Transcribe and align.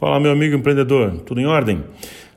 Fala, 0.00 0.18
meu 0.18 0.32
amigo 0.32 0.56
empreendedor, 0.56 1.20
tudo 1.26 1.42
em 1.42 1.44
ordem? 1.44 1.84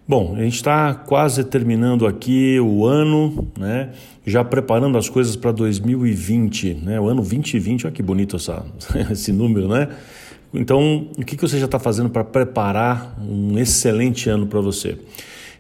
Bom, 0.06 0.36
a 0.36 0.42
gente 0.42 0.56
está 0.56 0.94
quase 0.94 1.46
terminando 1.46 2.06
aqui 2.06 2.60
o 2.60 2.86
ano, 2.86 3.48
né? 3.58 3.92
Já 4.26 4.44
preparando 4.44 4.98
as 4.98 5.08
coisas 5.08 5.38
para 5.38 5.50
2020, 5.54 6.74
né? 6.84 7.00
O 7.00 7.08
ano 7.08 7.22
2020, 7.22 7.86
olha 7.86 7.96
que 7.96 8.04
bonito 8.04 8.36
essa, 8.36 8.66
esse 9.10 9.32
número, 9.32 9.70
né? 9.70 9.88
Então, 10.54 11.08
o 11.18 11.24
que, 11.24 11.38
que 11.38 11.42
você 11.42 11.58
já 11.58 11.64
está 11.64 11.80
fazendo 11.80 12.10
para 12.10 12.26
preparar 12.26 13.18
um 13.26 13.58
excelente 13.58 14.30
ano 14.30 14.46
para 14.46 14.60
você? 14.60 14.98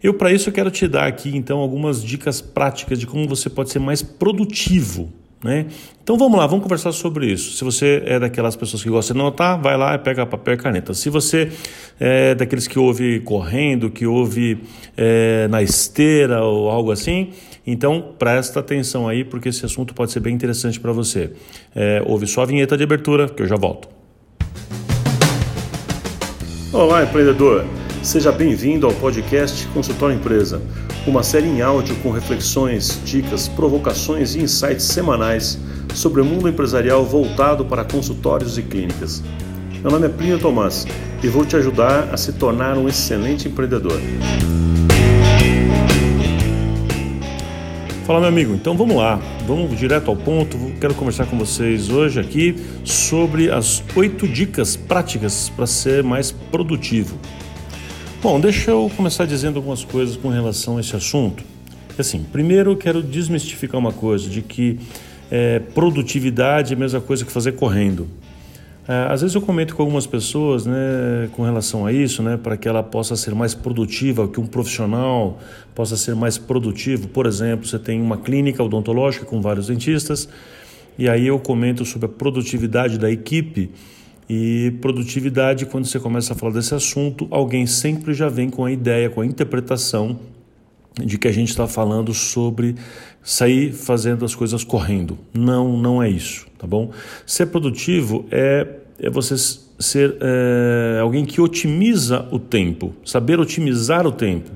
Eu, 0.04 0.14
para 0.14 0.30
isso, 0.30 0.50
eu 0.50 0.54
quero 0.54 0.70
te 0.70 0.90
dar 0.90 1.08
aqui, 1.08 1.34
então, 1.38 1.60
algumas 1.60 2.04
dicas 2.04 2.42
práticas 2.42 3.00
de 3.00 3.08
como 3.08 3.26
você 3.30 3.50
pode 3.50 3.70
ser 3.70 3.80
mais 3.80 4.02
produtivo 4.02 5.10
né? 5.44 5.66
Então 6.02 6.18
vamos 6.18 6.38
lá, 6.38 6.48
vamos 6.48 6.64
conversar 6.64 6.92
sobre 6.92 7.32
isso. 7.32 7.58
Se 7.58 7.64
você 7.64 8.02
é 8.06 8.20
daquelas 8.20 8.56
pessoas 8.56 8.82
que 8.82 8.90
gosta 8.90 9.14
de 9.14 9.20
anotar, 9.20 9.62
vai 9.62 9.78
lá 9.78 9.94
e 9.96 10.00
pega 10.00 10.26
papel 10.26 10.54
e 10.54 10.58
caneta. 10.58 10.94
Se 10.94 11.10
você 11.10 11.52
é 12.00 12.34
daqueles 12.34 12.68
que 12.68 12.80
ouve 12.80 13.20
correndo, 13.20 13.90
que 13.90 14.06
ouve 14.06 14.60
é, 14.96 15.48
na 15.50 15.62
esteira 15.62 16.44
ou 16.44 16.70
algo 16.70 16.92
assim, 16.92 17.32
então 17.66 18.14
presta 18.18 18.60
atenção 18.60 19.08
aí 19.08 19.24
porque 19.24 19.50
esse 19.50 19.66
assunto 19.66 19.94
pode 19.94 20.12
ser 20.12 20.20
bem 20.20 20.34
interessante 20.34 20.80
para 20.80 20.92
você. 20.92 21.32
É, 21.76 22.02
ouve 22.06 22.26
só 22.26 22.44
a 22.44 22.46
vinheta 22.46 22.78
de 22.78 22.84
abertura 22.84 23.28
que 23.28 23.42
eu 23.42 23.48
já 23.48 23.56
volto. 23.56 23.90
Olá, 26.72 27.04
empreendedor! 27.04 27.66
Seja 28.02 28.32
bem-vindo 28.32 28.86
ao 28.86 28.94
podcast 28.94 29.68
Consultório 29.68 30.16
Empresa 30.16 30.62
uma 31.06 31.22
série 31.22 31.48
em 31.48 31.62
áudio 31.62 31.96
com 31.98 32.12
reflexões, 32.12 33.00
dicas, 33.04 33.48
provocações 33.48 34.36
e 34.36 34.40
insights 34.40 34.86
semanais 34.86 35.60
sobre 35.94 36.22
o 36.22 36.26
mundo 36.26 36.48
empresarial 36.48 37.06
voltado 37.06 37.66
para 37.66 37.84
consultórios 37.84 38.58
e 38.58 38.64
clínicas. 38.64 39.22
Meu 39.82 39.92
nome 39.92 40.06
é 40.06 40.10
Plínio 40.10 40.40
Tomás 40.40 40.88
e 41.22 41.28
vou 41.28 41.46
te 41.46 41.58
ajudar 41.58 42.10
a 42.14 42.18
se 42.18 42.32
tornar 42.34 42.78
um 42.78 42.88
excelente 42.88 43.50
empreendedor. 43.50 44.00
Fala, 48.06 48.20
meu 48.20 48.30
amigo. 48.30 48.54
Então 48.54 48.76
vamos 48.76 48.96
lá, 48.96 49.20
vamos 49.46 49.78
direto 49.78 50.10
ao 50.10 50.16
ponto. 50.16 50.58
Quero 50.80 50.94
conversar 50.94 51.26
com 51.26 51.38
vocês 51.38 51.90
hoje 51.90 52.20
aqui 52.20 52.56
sobre 52.84 53.52
as 53.52 53.84
oito 53.96 54.26
dicas 54.26 54.78
práticas 54.78 55.50
para 55.50 55.68
ser 55.68 56.02
mais 56.02 56.32
produtivo. 56.32 57.18
Bom, 58.24 58.40
deixa 58.40 58.72
eu 58.72 58.90
começar 58.96 59.26
dizendo 59.26 59.58
algumas 59.58 59.84
coisas 59.84 60.16
com 60.16 60.30
relação 60.30 60.78
a 60.78 60.80
esse 60.80 60.96
assunto. 60.96 61.44
Assim, 62.00 62.24
primeiro 62.32 62.72
eu 62.72 62.78
quero 62.78 63.04
desmistificar 63.04 63.78
uma 63.78 63.92
coisa, 63.92 64.30
de 64.30 64.42
que 64.42 64.80
é, 65.30 65.60
produtividade 65.60 66.72
é 66.72 66.76
a 66.78 66.80
mesma 66.80 67.02
coisa 67.02 67.26
que 67.26 67.32
fazer 67.34 67.52
correndo. 67.52 68.08
É, 68.88 69.12
às 69.12 69.20
vezes 69.20 69.36
eu 69.36 69.42
comento 69.42 69.76
com 69.76 69.82
algumas 69.82 70.08
pessoas 70.08 70.66
né, 70.66 71.28
com 71.34 71.44
relação 71.44 71.86
a 71.86 71.92
isso, 71.92 72.24
né, 72.24 72.40
para 72.42 72.56
que 72.56 72.66
ela 72.66 72.82
possa 72.82 73.18
ser 73.18 73.36
mais 73.36 73.54
produtiva, 73.54 74.26
que 74.26 74.40
um 74.40 74.46
profissional 74.46 75.38
possa 75.76 75.98
ser 75.98 76.16
mais 76.16 76.38
produtivo. 76.38 77.10
Por 77.10 77.26
exemplo, 77.26 77.68
você 77.68 77.78
tem 77.78 78.02
uma 78.02 78.16
clínica 78.16 78.64
odontológica 78.64 79.26
com 79.26 79.42
vários 79.42 79.68
dentistas, 79.68 80.30
e 80.98 81.10
aí 81.10 81.28
eu 81.28 81.38
comento 81.40 81.84
sobre 81.84 82.06
a 82.06 82.10
produtividade 82.10 82.98
da 82.98 83.12
equipe 83.12 83.70
e 84.30 84.74
produtividade, 84.82 85.66
quando 85.66 85.86
você 85.86 86.00
começa 86.00 86.34
a 86.34 86.36
falar 86.36 86.54
desse 86.54 86.74
assunto, 86.74 87.28
alguém 87.30 87.66
sempre 87.66 88.14
já 88.14 88.30
vem 88.30 88.50
com 88.50 88.66
a 88.66 88.72
ideia, 88.72 89.10
com 89.10 89.22
a 89.22 89.26
interpretação 89.26 90.20
de 91.04 91.18
que 91.18 91.28
a 91.28 91.32
gente 91.32 91.50
está 91.50 91.68
falando 91.68 92.14
sobre 92.14 92.76
sair 93.22 93.72
fazendo 93.72 94.24
as 94.24 94.36
coisas 94.36 94.64
correndo. 94.64 95.18
Não, 95.34 95.78
não 95.78 96.02
é 96.02 96.10
isso, 96.10 96.46
tá 96.58 96.68
bom? 96.68 96.92
Ser 97.26 97.48
produtivo 97.48 98.26
é, 98.32 98.68
é 99.00 99.10
você 99.10 99.36
ser 99.80 100.16
é, 100.22 101.00
alguém 101.02 101.26
que 101.26 101.42
otimiza 101.42 102.28
o 102.32 102.40
tempo, 102.40 102.94
saber 103.04 103.40
otimizar 103.40 104.06
o 104.06 104.12
tempo, 104.12 104.52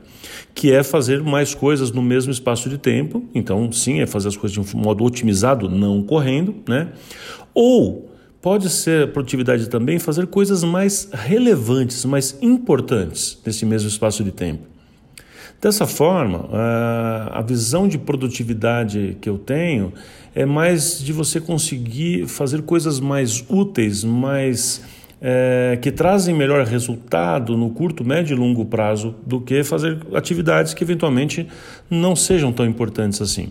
que 0.53 0.71
é 0.71 0.83
fazer 0.83 1.21
mais 1.21 1.53
coisas 1.53 1.91
no 1.91 2.01
mesmo 2.01 2.31
espaço 2.31 2.69
de 2.69 2.77
tempo. 2.77 3.23
Então, 3.33 3.71
sim, 3.71 3.99
é 3.99 4.05
fazer 4.05 4.29
as 4.29 4.37
coisas 4.37 4.53
de 4.53 4.59
um 4.59 4.79
modo 4.79 5.03
otimizado, 5.03 5.69
não 5.69 6.01
correndo, 6.03 6.55
né? 6.67 6.89
Ou 7.53 8.09
Pode 8.47 8.69
ser 8.69 9.11
produtividade 9.11 9.67
também 9.67 9.99
fazer 9.99 10.25
coisas 10.25 10.63
mais 10.63 11.09
relevantes, 11.11 12.05
mais 12.05 12.37
importantes 12.41 13.37
nesse 13.45 13.65
mesmo 13.65 13.89
espaço 13.89 14.23
de 14.23 14.31
tempo. 14.31 14.63
Dessa 15.61 15.85
forma, 15.85 16.47
a 17.29 17.41
visão 17.41 17.89
de 17.89 17.97
produtividade 17.97 19.17
que 19.19 19.27
eu 19.27 19.37
tenho 19.37 19.91
é 20.33 20.45
mais 20.45 20.97
de 21.03 21.11
você 21.11 21.41
conseguir 21.41 22.25
fazer 22.25 22.61
coisas 22.61 23.01
mais 23.01 23.43
úteis, 23.49 24.05
mais 24.05 24.81
é, 25.21 25.77
que 25.81 25.91
trazem 25.91 26.33
melhor 26.33 26.65
resultado 26.65 27.57
no 27.57 27.71
curto, 27.71 28.05
médio 28.05 28.33
e 28.33 28.39
longo 28.39 28.63
prazo 28.63 29.13
do 29.25 29.41
que 29.41 29.61
fazer 29.61 29.97
atividades 30.13 30.73
que 30.73 30.85
eventualmente 30.85 31.45
não 31.89 32.15
sejam 32.15 32.53
tão 32.53 32.65
importantes 32.65 33.21
assim. 33.21 33.49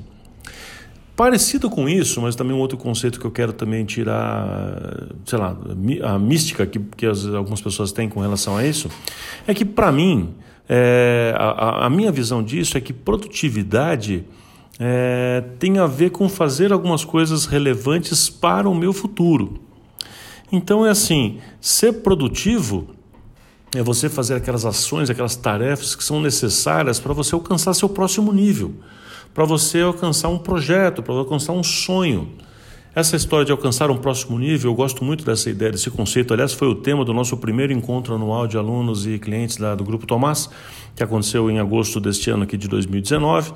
Parecido 1.16 1.71
com 1.71 1.88
isso, 1.88 2.21
mas 2.21 2.37
também 2.37 2.54
um 2.54 2.60
outro 2.60 2.77
conceito 2.77 3.19
que 3.19 3.25
eu 3.25 3.31
quero 3.31 3.50
também 3.50 3.87
tirar, 3.87 5.09
sei 5.25 5.38
lá, 5.38 5.56
a 6.03 6.19
mística 6.19 6.66
que, 6.66 6.78
que 6.78 7.06
as, 7.06 7.25
algumas 7.25 7.59
pessoas 7.62 7.91
têm 7.91 8.06
com 8.06 8.21
relação 8.21 8.54
a 8.54 8.66
isso, 8.66 8.91
é 9.47 9.55
que 9.55 9.65
para 9.65 9.91
mim, 9.91 10.34
é, 10.69 11.34
a, 11.34 11.87
a, 11.87 11.91
minha 11.91 12.12
visão 12.12 12.43
disso 12.43 12.76
é 12.76 12.82
que 12.82 12.93
produtividade 12.93 14.26
é, 14.78 15.43
tem 15.59 15.78
a 15.78 15.87
ver 15.87 16.10
com 16.10 16.28
fazer 16.28 16.71
algumas 16.71 17.03
coisas 17.03 17.47
relevantes 17.47 18.28
para 18.28 18.69
o 18.69 18.75
meu 18.75 18.93
futuro. 18.93 19.59
Então 20.53 20.84
é 20.84 20.91
assim, 20.91 21.38
ser 21.62 21.94
produtivo 22.03 22.88
é 23.75 23.82
você 23.82 24.10
fazer 24.10 24.34
aquelas 24.34 24.66
ações, 24.66 25.09
aquelas 25.09 25.34
tarefas 25.34 25.97
que 25.97 26.05
são 26.05 26.21
necessárias 26.21 27.00
para 27.00 27.15
você 27.15 27.34
alcançar 27.34 27.72
seu 27.72 27.88
próximo 27.88 28.34
nível 28.34 28.75
para 29.36 29.44
você 29.44 29.82
alcançar 29.82 30.30
um 30.30 30.38
projeto, 30.38 31.02
para 31.02 31.12
alcançar 31.12 31.52
um 31.52 31.62
sonho. 31.62 32.26
Essa 32.94 33.16
história 33.16 33.44
de 33.44 33.52
alcançar 33.52 33.91
um 33.91 33.98
próximo 33.98 34.38
nível, 34.38 34.70
eu 34.70 34.74
gosto 34.74 35.04
muito 35.04 35.26
dessa 35.26 35.50
ideia, 35.50 35.70
desse 35.70 35.91
conceito. 35.91 36.32
Aliás, 36.32 36.54
foi 36.54 36.69
o 36.69 36.74
tema 36.74 37.04
do 37.04 37.12
nosso 37.12 37.36
primeiro 37.36 37.70
encontro 37.70 38.14
anual 38.14 38.46
de 38.46 38.56
alunos 38.56 39.06
e 39.06 39.19
clientes 39.19 39.58
do 39.58 39.84
Grupo 39.84 40.06
Tomás, 40.06 40.48
que 40.94 41.02
aconteceu 41.02 41.50
em 41.50 41.58
agosto 41.58 42.00
deste 42.00 42.30
ano 42.30 42.44
aqui 42.44 42.56
de 42.56 42.66
2019. 42.66 43.52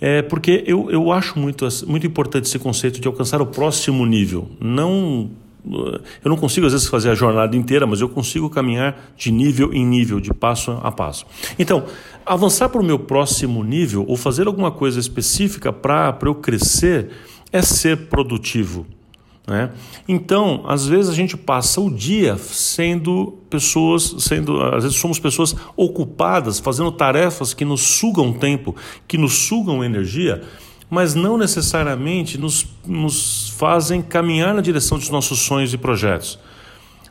É 0.00 0.22
porque 0.22 0.62
eu, 0.68 0.88
eu 0.88 1.10
acho 1.10 1.36
muito, 1.36 1.66
muito 1.88 2.06
importante 2.06 2.44
esse 2.44 2.60
conceito 2.60 3.00
de 3.00 3.08
alcançar 3.08 3.42
o 3.42 3.46
próximo 3.46 4.06
nível. 4.06 4.48
Não 4.60 5.32
eu 5.64 6.28
não 6.28 6.36
consigo 6.36 6.66
às 6.66 6.72
vezes 6.72 6.88
fazer 6.88 7.10
a 7.10 7.14
jornada 7.14 7.56
inteira, 7.56 7.86
mas 7.86 8.00
eu 8.00 8.08
consigo 8.08 8.50
caminhar 8.50 9.12
de 9.16 9.30
nível 9.30 9.72
em 9.72 9.86
nível, 9.86 10.20
de 10.20 10.32
passo 10.34 10.72
a 10.82 10.90
passo. 10.90 11.24
Então, 11.58 11.84
avançar 12.26 12.68
para 12.68 12.80
o 12.80 12.84
meu 12.84 12.98
próximo 12.98 13.62
nível 13.62 14.04
ou 14.08 14.16
fazer 14.16 14.46
alguma 14.46 14.70
coisa 14.70 14.98
específica 14.98 15.72
para 15.72 16.18
eu 16.22 16.34
crescer 16.34 17.10
é 17.52 17.62
ser 17.62 18.08
produtivo. 18.08 18.86
Né? 19.46 19.70
Então, 20.06 20.64
às 20.66 20.86
vezes 20.86 21.10
a 21.10 21.14
gente 21.14 21.36
passa 21.36 21.80
o 21.80 21.90
dia 21.90 22.36
sendo 22.38 23.38
pessoas, 23.50 24.14
sendo, 24.20 24.60
às 24.62 24.84
vezes 24.84 24.98
somos 24.98 25.18
pessoas 25.18 25.54
ocupadas, 25.76 26.60
fazendo 26.60 26.92
tarefas 26.92 27.52
que 27.52 27.64
nos 27.64 27.80
sugam 27.80 28.32
tempo, 28.32 28.74
que 29.06 29.18
nos 29.18 29.34
sugam 29.34 29.82
energia 29.82 30.42
mas 30.92 31.14
não 31.14 31.38
necessariamente 31.38 32.36
nos, 32.36 32.66
nos 32.86 33.48
fazem 33.56 34.02
caminhar 34.02 34.52
na 34.52 34.60
direção 34.60 34.98
dos 34.98 35.08
nossos 35.08 35.38
sonhos 35.38 35.72
e 35.72 35.78
projetos. 35.78 36.38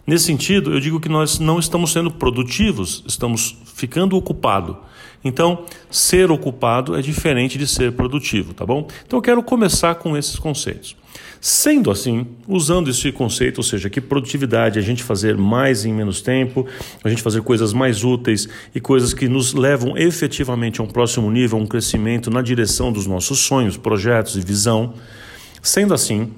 Nesse 0.06 0.26
sentido, 0.26 0.72
eu 0.72 0.80
digo 0.80 1.00
que 1.00 1.10
nós 1.10 1.40
não 1.40 1.58
estamos 1.58 1.92
sendo 1.92 2.12
produtivos, 2.12 3.04
estamos 3.08 3.58
ficando 3.74 4.16
ocupados. 4.16 4.76
Então, 5.24 5.66
ser 5.90 6.30
ocupado 6.30 6.96
é 6.96 7.02
diferente 7.02 7.58
de 7.58 7.66
ser 7.66 7.94
produtivo, 7.94 8.54
tá 8.54 8.68
bom? 8.68 8.88
Então, 9.04 9.18
eu 9.18 9.24
quero 9.24 9.42
começar 9.42 9.96
com 9.96 10.16
esses 10.16 10.36
conceitos. 10.36 10.96
Sendo 11.44 11.90
assim, 11.90 12.28
usando 12.48 12.92
esse 12.92 13.12
conceito, 13.12 13.58
ou 13.58 13.64
seja, 13.64 13.90
que 13.90 14.00
produtividade 14.00 14.78
é 14.78 14.82
a 14.82 14.86
gente 14.86 15.04
fazer 15.04 15.36
mais 15.36 15.86
em 15.86 15.92
menos 15.92 16.22
tempo, 16.22 16.68
a 17.04 17.10
gente 17.10 17.24
fazer 17.24 17.42
coisas 17.42 17.74
mais 17.74 18.04
úteis 18.04 18.48
e 18.76 18.80
coisas 18.80 19.12
que 19.12 19.28
nos 19.28 19.52
levam 19.52 19.98
efetivamente 19.98 20.80
a 20.80 20.84
um 20.84 20.88
próximo 20.88 21.32
nível, 21.32 21.58
a 21.58 21.62
um 21.62 21.66
crescimento 21.66 22.30
na 22.30 22.44
direção 22.44 22.92
dos 22.92 23.08
nossos 23.08 23.40
sonhos, 23.40 23.76
projetos 23.76 24.36
e 24.36 24.42
visão. 24.42 24.94
Sendo 25.64 25.96
assim, 25.96 26.32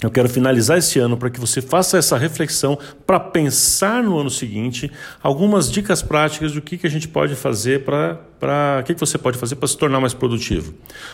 eu 0.00 0.10
quero 0.10 0.28
finalizar 0.28 0.78
esse 0.78 1.00
ano 1.00 1.16
para 1.16 1.28
que 1.28 1.40
você 1.40 1.60
faça 1.60 1.98
essa 1.98 2.16
reflexão 2.16 2.78
para 3.04 3.18
pensar 3.18 4.00
no 4.00 4.16
ano 4.16 4.30
seguinte 4.30 4.88
algumas 5.20 5.68
dicas 5.68 6.02
práticas 6.02 6.52
do 6.52 6.62
que, 6.62 6.78
que 6.78 6.86
a 6.86 6.90
gente 6.90 7.08
pode 7.08 7.34
fazer 7.34 7.84
para. 7.84 8.78
O 8.80 8.84
que, 8.84 8.94
que 8.94 9.00
você 9.00 9.18
pode 9.18 9.36
fazer 9.36 9.56
para 9.56 9.66
se 9.66 9.76
tornar 9.76 9.98
mais 9.98 10.14
produtivo. 10.14 10.72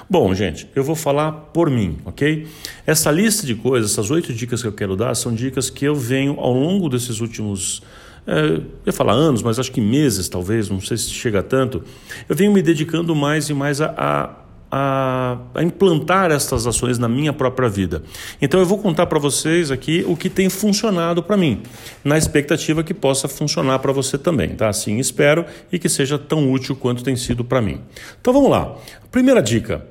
Bom, 0.08 0.34
gente, 0.34 0.68
eu 0.76 0.84
vou 0.84 0.94
falar 0.94 1.32
por 1.32 1.70
mim, 1.70 1.96
ok? 2.04 2.46
Essa 2.86 3.10
lista 3.10 3.46
de 3.46 3.54
coisas, 3.54 3.92
essas 3.92 4.10
oito 4.10 4.34
dicas 4.34 4.60
que 4.60 4.68
eu 4.68 4.72
quero 4.72 4.94
dar, 4.94 5.14
são 5.14 5.34
dicas 5.34 5.70
que 5.70 5.86
eu 5.86 5.94
venho 5.94 6.38
ao 6.38 6.52
longo 6.52 6.90
desses 6.90 7.20
últimos. 7.20 7.82
É, 8.26 8.38
eu 8.38 8.64
ia 8.84 8.92
falar 8.92 9.14
anos, 9.14 9.42
mas 9.42 9.58
acho 9.58 9.72
que 9.72 9.80
meses 9.80 10.28
talvez, 10.28 10.68
não 10.68 10.80
sei 10.82 10.98
se 10.98 11.08
chega 11.08 11.42
tanto. 11.42 11.82
Eu 12.28 12.36
venho 12.36 12.52
me 12.52 12.60
dedicando 12.60 13.14
mais 13.16 13.48
e 13.48 13.54
mais 13.54 13.80
a, 13.80 13.94
a 13.96 14.43
a, 14.76 15.38
a 15.54 15.62
implantar 15.62 16.32
estas 16.32 16.66
ações 16.66 16.98
na 16.98 17.08
minha 17.08 17.32
própria 17.32 17.68
vida. 17.68 18.02
Então 18.42 18.58
eu 18.58 18.66
vou 18.66 18.76
contar 18.76 19.06
para 19.06 19.20
vocês 19.20 19.70
aqui 19.70 20.04
o 20.08 20.16
que 20.16 20.28
tem 20.28 20.50
funcionado 20.50 21.22
para 21.22 21.36
mim, 21.36 21.62
na 22.02 22.18
expectativa 22.18 22.82
que 22.82 22.92
possa 22.92 23.28
funcionar 23.28 23.78
para 23.78 23.92
você 23.92 24.18
também, 24.18 24.48
tá? 24.48 24.68
Assim 24.68 24.98
espero 24.98 25.44
e 25.70 25.78
que 25.78 25.88
seja 25.88 26.18
tão 26.18 26.50
útil 26.50 26.74
quanto 26.74 27.04
tem 27.04 27.14
sido 27.14 27.44
para 27.44 27.62
mim. 27.62 27.82
Então 28.20 28.32
vamos 28.32 28.50
lá. 28.50 28.74
Primeira 29.12 29.40
dica. 29.40 29.86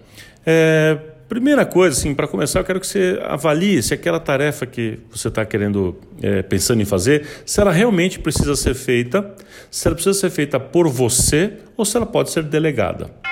É, 0.45 0.97
Primeira 1.29 1.65
coisa, 1.65 1.97
assim, 1.97 2.13
para 2.13 2.27
começar, 2.27 2.59
eu 2.59 2.63
quero 2.63 2.79
que 2.79 2.86
você 2.86 3.19
avalie 3.24 3.81
se 3.81 3.91
aquela 3.91 4.19
tarefa 4.19 4.68
que 4.68 5.00
você 5.09 5.29
está 5.29 5.44
querendo, 5.44 5.97
é, 6.21 6.44
pensando 6.44 6.81
em 6.81 6.86
fazer, 6.86 7.25
se 7.44 7.59
ela 7.59 7.71
realmente 7.71 8.19
precisa 8.19 8.56
ser 8.56 8.75
feita, 8.75 9.33
se 9.71 9.88
ela 9.88 9.95
precisa 9.95 10.19
ser 10.19 10.29
feita 10.29 10.59
por 10.59 10.88
você 10.88 11.53
ou 11.75 11.86
se 11.86 11.97
ela 11.97 12.06
pode 12.06 12.29
ser 12.29 12.44
delegada. 12.44 13.22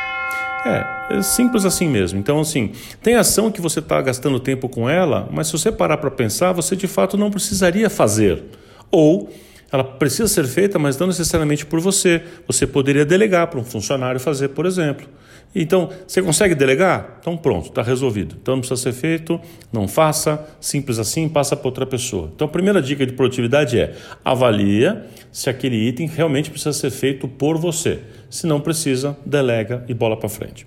É, 0.65 1.17
é 1.17 1.21
simples 1.21 1.65
assim 1.65 1.87
mesmo. 1.87 2.19
Então, 2.19 2.39
assim, 2.39 2.71
tem 3.01 3.15
ação 3.15 3.51
que 3.51 3.61
você 3.61 3.79
está 3.79 4.01
gastando 4.01 4.39
tempo 4.39 4.69
com 4.69 4.89
ela, 4.89 5.27
mas 5.31 5.47
se 5.47 5.53
você 5.53 5.71
parar 5.71 5.97
para 5.97 6.11
pensar, 6.11 6.51
você 6.51 6.75
de 6.75 6.87
fato 6.87 7.17
não 7.17 7.31
precisaria 7.31 7.89
fazer. 7.89 8.43
Ou 8.91 9.31
ela 9.71 9.83
precisa 9.83 10.27
ser 10.27 10.45
feita, 10.45 10.77
mas 10.77 10.97
não 10.97 11.07
necessariamente 11.07 11.65
por 11.65 11.79
você. 11.79 12.21
Você 12.45 12.67
poderia 12.67 13.05
delegar 13.05 13.47
para 13.47 13.59
um 13.59 13.63
funcionário 13.63 14.19
fazer, 14.19 14.49
por 14.49 14.65
exemplo. 14.65 15.07
Então, 15.53 15.89
você 16.07 16.21
consegue 16.21 16.55
delegar? 16.55 17.17
Então, 17.19 17.35
pronto, 17.35 17.67
está 17.67 17.81
resolvido. 17.81 18.37
Então, 18.41 18.55
não 18.55 18.61
precisa 18.61 18.81
ser 18.81 18.93
feito, 18.93 19.39
não 19.71 19.87
faça, 19.87 20.47
simples 20.61 20.97
assim, 20.97 21.27
passa 21.27 21.55
para 21.55 21.67
outra 21.67 21.85
pessoa. 21.85 22.31
Então, 22.33 22.47
a 22.47 22.49
primeira 22.49 22.81
dica 22.81 23.05
de 23.05 23.13
produtividade 23.13 23.77
é 23.77 23.95
avalia 24.23 25.05
se 25.31 25.49
aquele 25.49 25.75
item 25.75 26.07
realmente 26.07 26.49
precisa 26.49 26.73
ser 26.73 26.89
feito 26.89 27.27
por 27.27 27.57
você. 27.57 27.99
Se 28.29 28.47
não 28.47 28.61
precisa, 28.61 29.17
delega 29.25 29.83
e 29.87 29.93
bola 29.93 30.15
para 30.15 30.29
frente. 30.29 30.65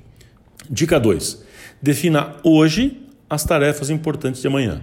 Dica 0.69 1.01
2. 1.01 1.43
Defina 1.81 2.37
hoje 2.43 3.01
as 3.29 3.45
tarefas 3.45 3.91
importantes 3.91 4.41
de 4.41 4.47
amanhã. 4.47 4.83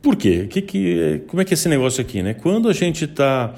Por 0.00 0.14
quê? 0.14 0.46
Que, 0.48 0.62
que, 0.62 1.22
como 1.26 1.42
é 1.42 1.44
que 1.44 1.52
é 1.52 1.56
esse 1.56 1.68
negócio 1.68 2.00
aqui? 2.00 2.22
Né? 2.22 2.32
Quando 2.32 2.68
a 2.68 2.72
gente 2.72 3.04
está 3.04 3.52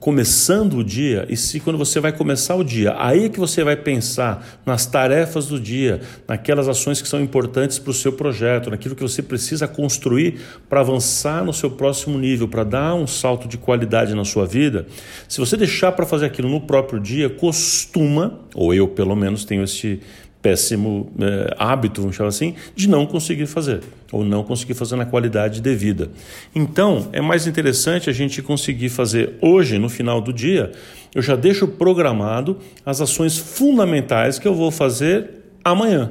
começando 0.00 0.78
o 0.78 0.84
dia, 0.84 1.24
e 1.28 1.36
se 1.36 1.60
quando 1.60 1.78
você 1.78 2.00
vai 2.00 2.10
começar 2.10 2.56
o 2.56 2.64
dia, 2.64 2.96
aí 2.98 3.26
é 3.26 3.28
que 3.28 3.38
você 3.38 3.62
vai 3.62 3.76
pensar 3.76 4.60
nas 4.66 4.86
tarefas 4.86 5.46
do 5.46 5.60
dia, 5.60 6.00
naquelas 6.26 6.68
ações 6.68 7.00
que 7.00 7.06
são 7.06 7.20
importantes 7.20 7.78
para 7.78 7.90
o 7.90 7.94
seu 7.94 8.12
projeto, 8.12 8.70
naquilo 8.70 8.96
que 8.96 9.02
você 9.02 9.22
precisa 9.22 9.68
construir 9.68 10.40
para 10.68 10.80
avançar 10.80 11.44
no 11.44 11.52
seu 11.52 11.70
próximo 11.70 12.18
nível, 12.18 12.48
para 12.48 12.64
dar 12.64 12.94
um 12.94 13.06
salto 13.06 13.46
de 13.46 13.56
qualidade 13.56 14.14
na 14.14 14.24
sua 14.24 14.46
vida. 14.46 14.86
Se 15.28 15.38
você 15.38 15.56
deixar 15.56 15.92
para 15.92 16.06
fazer 16.06 16.26
aquilo 16.26 16.48
no 16.48 16.62
próprio 16.62 16.98
dia, 16.98 17.30
costuma, 17.30 18.40
ou 18.52 18.74
eu 18.74 18.88
pelo 18.88 19.14
menos 19.14 19.44
tenho 19.44 19.62
esse 19.62 20.00
péssimo 20.44 21.10
é, 21.18 21.56
hábito, 21.58 22.02
vamos 22.02 22.14
chamar 22.14 22.28
assim, 22.28 22.54
de 22.76 22.86
não 22.86 23.06
conseguir 23.06 23.46
fazer, 23.46 23.80
ou 24.12 24.22
não 24.22 24.44
conseguir 24.44 24.74
fazer 24.74 24.94
na 24.94 25.06
qualidade 25.06 25.62
devida. 25.62 26.10
Então, 26.54 27.08
é 27.12 27.20
mais 27.22 27.46
interessante 27.46 28.10
a 28.10 28.12
gente 28.12 28.42
conseguir 28.42 28.90
fazer 28.90 29.38
hoje, 29.40 29.78
no 29.78 29.88
final 29.88 30.20
do 30.20 30.34
dia, 30.34 30.70
eu 31.14 31.22
já 31.22 31.34
deixo 31.34 31.66
programado 31.66 32.58
as 32.84 33.00
ações 33.00 33.38
fundamentais 33.38 34.38
que 34.38 34.46
eu 34.46 34.54
vou 34.54 34.70
fazer 34.70 35.30
amanhã. 35.64 36.10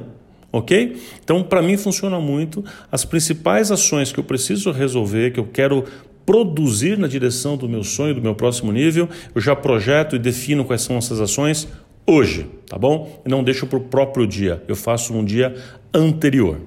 Ok? 0.50 0.96
Então, 1.22 1.42
para 1.42 1.62
mim 1.62 1.76
funciona 1.76 2.18
muito. 2.18 2.64
As 2.90 3.04
principais 3.04 3.70
ações 3.70 4.10
que 4.10 4.18
eu 4.18 4.24
preciso 4.24 4.72
resolver, 4.72 5.32
que 5.32 5.38
eu 5.38 5.46
quero 5.46 5.84
produzir 6.26 6.98
na 6.98 7.06
direção 7.06 7.56
do 7.56 7.68
meu 7.68 7.84
sonho, 7.84 8.14
do 8.14 8.22
meu 8.22 8.34
próximo 8.34 8.72
nível, 8.72 9.08
eu 9.34 9.40
já 9.40 9.54
projeto 9.54 10.16
e 10.16 10.18
defino 10.18 10.64
quais 10.64 10.82
são 10.82 10.96
essas 10.96 11.20
ações 11.20 11.68
hoje, 12.06 12.46
tá 12.66 12.78
bom? 12.78 13.22
E 13.24 13.28
não 13.28 13.42
deixo 13.42 13.66
para 13.66 13.78
o 13.78 13.82
próprio 13.82 14.26
dia, 14.26 14.62
eu 14.68 14.76
faço 14.76 15.14
um 15.14 15.24
dia 15.24 15.54
anterior. 15.92 16.60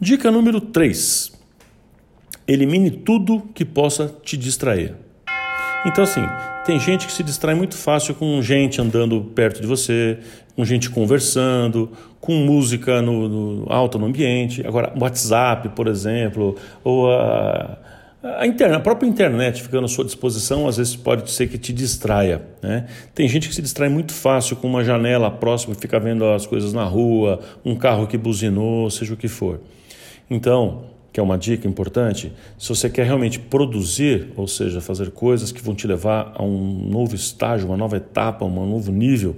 Dica 0.00 0.30
número 0.30 0.60
3. 0.60 1.32
Elimine 2.46 2.90
tudo 2.90 3.42
que 3.54 3.64
possa 3.64 4.14
te 4.22 4.36
distrair. 4.36 4.94
Então, 5.84 6.04
assim, 6.04 6.22
tem 6.64 6.78
gente 6.78 7.06
que 7.06 7.12
se 7.12 7.22
distrai 7.22 7.54
muito 7.54 7.76
fácil 7.76 8.14
com 8.14 8.40
gente 8.42 8.80
andando 8.80 9.20
perto 9.22 9.60
de 9.60 9.66
você, 9.66 10.18
com 10.54 10.64
gente 10.64 10.90
conversando, 10.90 11.90
com 12.20 12.32
música 12.34 13.00
no, 13.00 13.28
no 13.28 13.72
alto 13.72 13.98
no 13.98 14.06
ambiente. 14.06 14.66
Agora, 14.66 14.92
WhatsApp, 14.98 15.68
por 15.70 15.86
exemplo, 15.86 16.56
ou 16.82 17.12
a 17.12 17.78
a, 18.22 18.46
internet, 18.46 18.76
a 18.76 18.80
própria 18.80 19.08
internet 19.08 19.62
ficando 19.62 19.84
à 19.84 19.88
sua 19.88 20.04
disposição, 20.04 20.66
às 20.66 20.76
vezes 20.76 20.96
pode 20.96 21.30
ser 21.30 21.48
que 21.48 21.56
te 21.56 21.72
distraia. 21.72 22.42
Né? 22.60 22.86
Tem 23.14 23.28
gente 23.28 23.48
que 23.48 23.54
se 23.54 23.62
distrai 23.62 23.88
muito 23.88 24.12
fácil 24.12 24.56
com 24.56 24.66
uma 24.66 24.82
janela 24.82 25.30
próxima, 25.30 25.74
fica 25.74 26.00
vendo 26.00 26.24
as 26.24 26.46
coisas 26.46 26.72
na 26.72 26.84
rua, 26.84 27.40
um 27.64 27.76
carro 27.76 28.06
que 28.06 28.18
buzinou, 28.18 28.90
seja 28.90 29.14
o 29.14 29.16
que 29.16 29.28
for. 29.28 29.60
Então, 30.28 30.84
que 31.12 31.20
é 31.20 31.22
uma 31.22 31.38
dica 31.38 31.66
importante, 31.66 32.32
se 32.58 32.68
você 32.68 32.90
quer 32.90 33.06
realmente 33.06 33.38
produzir, 33.38 34.32
ou 34.36 34.46
seja, 34.46 34.80
fazer 34.80 35.10
coisas 35.10 35.52
que 35.52 35.62
vão 35.62 35.74
te 35.74 35.86
levar 35.86 36.32
a 36.34 36.42
um 36.42 36.88
novo 36.88 37.14
estágio, 37.14 37.68
uma 37.68 37.76
nova 37.76 37.96
etapa, 37.96 38.44
um 38.44 38.66
novo 38.66 38.92
nível, 38.92 39.36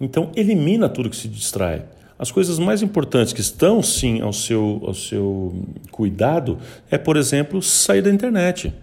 então 0.00 0.30
elimina 0.36 0.88
tudo 0.88 1.10
que 1.10 1.16
se 1.16 1.28
distrai. 1.28 1.82
As 2.20 2.30
coisas 2.30 2.58
mais 2.58 2.82
importantes 2.82 3.32
que 3.32 3.40
estão 3.40 3.82
sim 3.82 4.20
ao 4.20 4.30
seu, 4.30 4.82
ao 4.86 4.92
seu 4.92 5.54
cuidado 5.90 6.58
é, 6.90 6.98
por 6.98 7.16
exemplo, 7.16 7.62
sair 7.62 8.02
da 8.02 8.10
internet. 8.10 8.74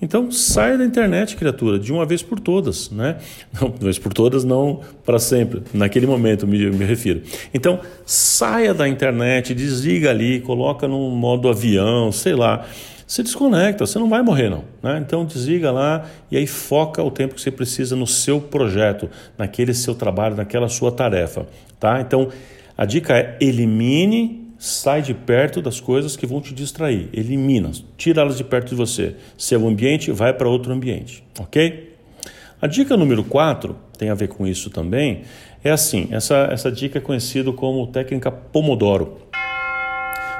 Então, 0.00 0.30
saia 0.30 0.78
da 0.78 0.84
internet, 0.84 1.36
criatura, 1.36 1.78
de 1.78 1.92
uma 1.92 2.06
vez 2.06 2.22
por 2.22 2.40
todas, 2.40 2.90
né? 2.90 3.18
Não, 3.52 3.68
de 3.68 3.74
uma 3.74 3.84
vez 3.84 3.98
por 3.98 4.14
todas, 4.14 4.44
não 4.44 4.80
para 5.04 5.18
sempre, 5.18 5.62
naquele 5.74 6.06
momento 6.06 6.46
me, 6.46 6.70
me 6.70 6.86
refiro. 6.86 7.20
Então, 7.52 7.80
saia 8.06 8.72
da 8.72 8.88
internet, 8.88 9.52
desliga 9.52 10.08
ali, 10.08 10.40
coloca 10.40 10.88
no 10.88 11.10
modo 11.10 11.50
avião, 11.50 12.10
sei 12.10 12.34
lá. 12.34 12.64
Se 13.06 13.22
desconecta, 13.22 13.84
você 13.84 13.98
não 13.98 14.08
vai 14.08 14.22
morrer, 14.22 14.48
não. 14.48 14.64
Né? 14.82 15.02
Então, 15.06 15.26
desliga 15.26 15.70
lá 15.70 16.06
e 16.30 16.38
aí 16.38 16.46
foca 16.46 17.02
o 17.02 17.10
tempo 17.10 17.34
que 17.34 17.42
você 17.42 17.50
precisa 17.50 17.94
no 17.94 18.06
seu 18.06 18.40
projeto, 18.40 19.10
naquele 19.36 19.74
seu 19.74 19.94
trabalho, 19.94 20.34
naquela 20.34 20.68
sua 20.70 20.90
tarefa, 20.90 21.46
tá? 21.78 22.00
Então, 22.00 22.30
a 22.76 22.84
dica 22.84 23.16
é 23.16 23.36
elimine, 23.40 24.52
sai 24.58 25.02
de 25.02 25.14
perto 25.14 25.62
das 25.62 25.80
coisas 25.80 26.16
que 26.16 26.26
vão 26.26 26.40
te 26.40 26.52
distrair. 26.52 27.08
Elimina, 27.12 27.70
tira 27.96 28.22
elas 28.22 28.36
de 28.36 28.44
perto 28.44 28.70
de 28.70 28.74
você. 28.74 29.16
Seu 29.36 29.66
ambiente 29.66 30.10
vai 30.12 30.32
para 30.32 30.48
outro 30.48 30.72
ambiente, 30.72 31.24
ok? 31.38 31.94
A 32.60 32.66
dica 32.66 32.96
número 32.96 33.22
4 33.24 33.76
tem 33.98 34.10
a 34.10 34.14
ver 34.14 34.28
com 34.28 34.46
isso 34.46 34.70
também. 34.70 35.22
É 35.62 35.70
assim, 35.70 36.08
essa, 36.10 36.48
essa 36.50 36.70
dica 36.70 36.98
é 36.98 37.00
conhecida 37.00 37.52
como 37.52 37.86
técnica 37.86 38.30
Pomodoro. 38.30 39.18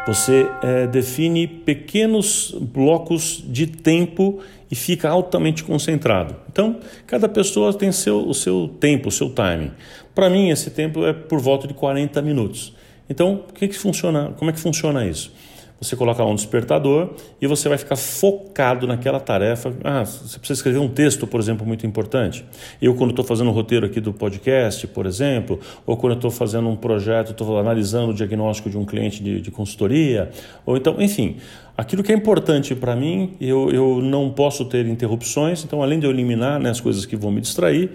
Você 0.07 0.47
é, 0.63 0.87
define 0.87 1.49
pequenos 1.49 2.55
blocos 2.61 3.43
de 3.45 3.67
tempo 3.67 4.39
e 4.71 4.75
fica 4.77 5.09
altamente 5.09 5.65
concentrado. 5.65 6.37
Então, 6.49 6.79
cada 7.07 7.29
pessoa 7.29 7.73
tem 7.73 7.91
seu, 7.91 8.29
o 8.29 8.33
seu 8.33 8.69
tempo, 8.79 9.09
o 9.09 9.13
seu 9.13 9.31
timing. 9.31 9.73
Para 10.17 10.31
mim, 10.31 10.49
esse 10.49 10.71
tempo 10.71 11.05
é 11.05 11.13
por 11.13 11.39
volta 11.39 11.69
de 11.69 11.75
40 11.75 12.23
minutos. 12.23 12.73
Então, 13.07 13.45
que, 13.55 13.69
que 13.69 13.77
funciona? 13.77 14.33
Como 14.39 14.51
é 14.51 14.55
que 14.55 14.59
funciona 14.59 15.05
isso? 15.05 15.31
Você 15.79 15.95
coloca 15.95 16.25
um 16.25 16.35
despertador 16.35 17.11
e 17.39 17.47
você 17.47 17.69
vai 17.69 17.77
ficar 17.77 17.97
focado 17.97 18.87
naquela 18.87 19.21
tarefa. 19.21 19.75
Ah, 19.85 20.07
você 20.07 20.39
precisa 20.39 20.59
escrever 20.59 20.79
um 20.79 20.89
texto, 20.89 21.27
por 21.27 21.39
exemplo, 21.39 21.67
muito 21.67 21.87
importante. 21.87 22.47
Eu, 22.81 22.95
quando 22.95 23.11
estou 23.11 23.27
fazendo 23.27 23.51
o 23.51 23.53
roteiro 23.53 23.85
aqui 23.85 24.01
do 24.01 24.11
podcast, 24.11 24.87
por 24.87 25.05
exemplo, 25.05 25.61
ou 25.85 25.99
quando 25.99 26.15
estou 26.15 26.31
fazendo 26.31 26.67
um 26.67 26.77
projeto, 26.77 27.33
estou 27.33 27.59
analisando 27.59 28.13
o 28.13 28.15
diagnóstico 28.15 28.71
de 28.71 28.79
um 28.79 28.87
cliente 28.87 29.23
de, 29.23 29.39
de 29.43 29.51
consultoria, 29.51 30.31
ou 30.65 30.79
então, 30.79 30.97
enfim, 30.99 31.37
aquilo 31.77 32.03
que 32.03 32.11
é 32.11 32.15
importante 32.15 32.75
para 32.75 32.97
mim, 32.97 33.35
eu, 33.39 33.71
eu 33.71 34.01
não 34.01 34.31
posso 34.31 34.65
ter 34.65 34.87
interrupções, 34.87 35.63
então, 35.63 35.83
além 35.83 36.01
de 36.01 36.07
eu 36.07 36.11
eliminar 36.11 36.59
né, 36.59 36.71
as 36.71 36.81
coisas 36.81 37.05
que 37.05 37.17
vão 37.17 37.31
me 37.31 37.43
distrair, 37.43 37.91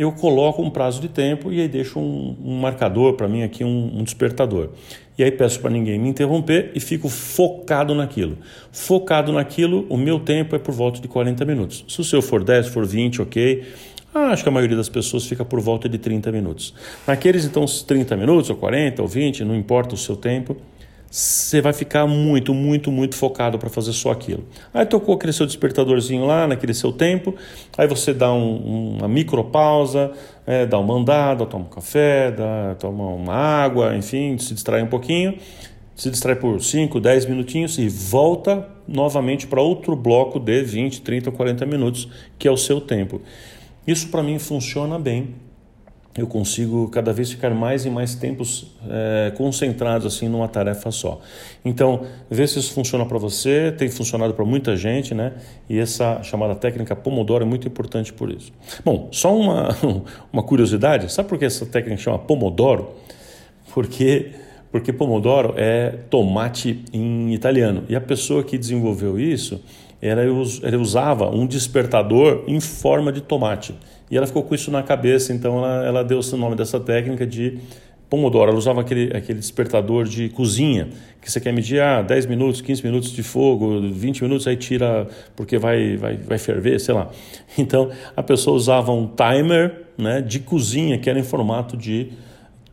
eu 0.00 0.10
coloco 0.12 0.62
um 0.62 0.70
prazo 0.70 0.98
de 0.98 1.08
tempo 1.08 1.52
e 1.52 1.60
aí 1.60 1.68
deixo 1.68 1.98
um, 1.98 2.34
um 2.42 2.58
marcador 2.58 3.12
para 3.12 3.28
mim 3.28 3.42
aqui, 3.42 3.62
um, 3.62 3.98
um 3.98 4.02
despertador. 4.02 4.70
E 5.18 5.22
aí 5.22 5.30
peço 5.30 5.60
para 5.60 5.68
ninguém 5.68 5.98
me 5.98 6.08
interromper 6.08 6.70
e 6.74 6.80
fico 6.80 7.06
focado 7.10 7.94
naquilo. 7.94 8.38
Focado 8.72 9.30
naquilo, 9.30 9.84
o 9.90 9.98
meu 9.98 10.18
tempo 10.18 10.56
é 10.56 10.58
por 10.58 10.72
volta 10.72 11.02
de 11.02 11.06
40 11.06 11.44
minutos. 11.44 11.84
Se 11.86 12.00
o 12.00 12.04
seu 12.04 12.22
for 12.22 12.42
10, 12.42 12.68
for 12.68 12.86
20, 12.86 13.20
ok. 13.20 13.62
Ah, 14.14 14.28
acho 14.28 14.42
que 14.42 14.48
a 14.48 14.52
maioria 14.52 14.74
das 14.74 14.88
pessoas 14.88 15.26
fica 15.26 15.44
por 15.44 15.60
volta 15.60 15.86
de 15.86 15.98
30 15.98 16.32
minutos. 16.32 16.72
Naqueles, 17.06 17.44
então, 17.44 17.66
30 17.66 18.16
minutos, 18.16 18.48
ou 18.48 18.56
40, 18.56 19.02
ou 19.02 19.06
20, 19.06 19.44
não 19.44 19.54
importa 19.54 19.94
o 19.94 19.98
seu 19.98 20.16
tempo, 20.16 20.56
você 21.10 21.60
vai 21.60 21.72
ficar 21.72 22.06
muito, 22.06 22.54
muito, 22.54 22.92
muito 22.92 23.16
focado 23.16 23.58
para 23.58 23.68
fazer 23.68 23.92
só 23.92 24.12
aquilo. 24.12 24.44
Aí 24.72 24.86
tocou 24.86 25.16
aquele 25.16 25.32
seu 25.32 25.44
despertadorzinho 25.44 26.24
lá, 26.24 26.46
naquele 26.46 26.72
seu 26.72 26.92
tempo, 26.92 27.34
aí 27.76 27.88
você 27.88 28.14
dá 28.14 28.32
um, 28.32 28.96
uma 28.96 29.08
micropausa, 29.08 30.12
é, 30.46 30.64
dá 30.64 30.78
uma 30.78 30.94
andada, 30.94 31.44
toma 31.46 31.64
um 31.64 31.68
café, 31.68 32.30
dá, 32.30 32.76
toma 32.78 33.08
uma 33.08 33.34
água, 33.34 33.96
enfim, 33.96 34.38
se 34.38 34.54
distrai 34.54 34.82
um 34.82 34.86
pouquinho, 34.86 35.36
se 35.96 36.08
distrai 36.10 36.36
por 36.36 36.62
5, 36.62 37.00
10 37.00 37.26
minutinhos 37.26 37.76
e 37.76 37.88
volta 37.88 38.68
novamente 38.86 39.48
para 39.48 39.60
outro 39.60 39.96
bloco 39.96 40.38
de 40.38 40.62
20, 40.62 41.02
30 41.02 41.30
ou 41.30 41.36
40 41.36 41.66
minutos, 41.66 42.08
que 42.38 42.46
é 42.46 42.50
o 42.52 42.56
seu 42.56 42.80
tempo. 42.80 43.20
Isso 43.84 44.08
para 44.08 44.22
mim 44.22 44.38
funciona 44.38 44.96
bem 44.96 45.34
eu 46.16 46.26
consigo 46.26 46.88
cada 46.88 47.12
vez 47.12 47.30
ficar 47.30 47.50
mais 47.50 47.86
e 47.86 47.90
mais 47.90 48.14
tempos 48.14 48.66
é, 48.88 49.32
concentrados 49.36 50.06
assim 50.06 50.28
numa 50.28 50.48
tarefa 50.48 50.90
só. 50.90 51.20
Então, 51.64 52.04
vê 52.28 52.46
se 52.46 52.58
isso 52.58 52.72
funciona 52.72 53.06
para 53.06 53.16
você, 53.16 53.72
tem 53.76 53.88
funcionado 53.88 54.34
para 54.34 54.44
muita 54.44 54.76
gente, 54.76 55.14
né? 55.14 55.34
E 55.68 55.78
essa 55.78 56.22
chamada 56.22 56.54
técnica 56.54 56.96
Pomodoro 56.96 57.44
é 57.44 57.46
muito 57.46 57.66
importante 57.68 58.12
por 58.12 58.30
isso. 58.30 58.52
Bom, 58.84 59.08
só 59.12 59.34
uma, 59.36 59.68
uma 60.32 60.42
curiosidade, 60.42 61.12
sabe 61.12 61.28
por 61.28 61.38
que 61.38 61.44
essa 61.44 61.64
técnica 61.64 62.02
chama 62.02 62.18
Pomodoro? 62.18 62.90
Porque 63.72 64.32
porque 64.72 64.92
Pomodoro 64.92 65.54
é 65.56 65.90
tomate 66.08 66.84
em 66.92 67.34
italiano. 67.34 67.82
E 67.88 67.96
a 67.96 68.00
pessoa 68.00 68.44
que 68.44 68.56
desenvolveu 68.56 69.18
isso, 69.18 69.60
ela, 70.00 70.22
ela 70.22 70.78
usava 70.78 71.28
um 71.28 71.46
despertador 71.46 72.44
em 72.46 72.60
forma 72.60 73.12
de 73.12 73.20
tomate. 73.20 73.74
E 74.10 74.16
ela 74.16 74.26
ficou 74.26 74.42
com 74.42 74.54
isso 74.54 74.70
na 74.70 74.82
cabeça, 74.82 75.32
então 75.32 75.58
ela, 75.58 75.86
ela 75.86 76.04
deu 76.04 76.18
o 76.20 76.36
nome 76.36 76.56
dessa 76.56 76.80
técnica 76.80 77.26
de 77.26 77.58
Pomodoro. 78.10 78.50
Ela 78.50 78.58
usava 78.58 78.80
aquele, 78.80 79.16
aquele 79.16 79.38
despertador 79.38 80.04
de 80.04 80.28
cozinha, 80.30 80.88
que 81.22 81.30
você 81.30 81.40
quer 81.40 81.52
medir 81.52 81.80
ah, 81.80 82.02
10 82.02 82.26
minutos, 82.26 82.60
15 82.60 82.84
minutos 82.84 83.12
de 83.12 83.22
fogo, 83.22 83.80
20 83.92 84.22
minutos, 84.24 84.48
aí 84.48 84.56
tira 84.56 85.06
porque 85.36 85.56
vai, 85.58 85.96
vai, 85.96 86.16
vai 86.16 86.38
ferver, 86.38 86.80
sei 86.80 86.94
lá. 86.94 87.08
Então 87.56 87.90
a 88.16 88.22
pessoa 88.22 88.56
usava 88.56 88.90
um 88.90 89.06
timer 89.06 89.84
né, 89.96 90.20
de 90.20 90.40
cozinha 90.40 90.98
que 90.98 91.08
era 91.08 91.18
em 91.18 91.22
formato 91.22 91.76
de 91.76 92.08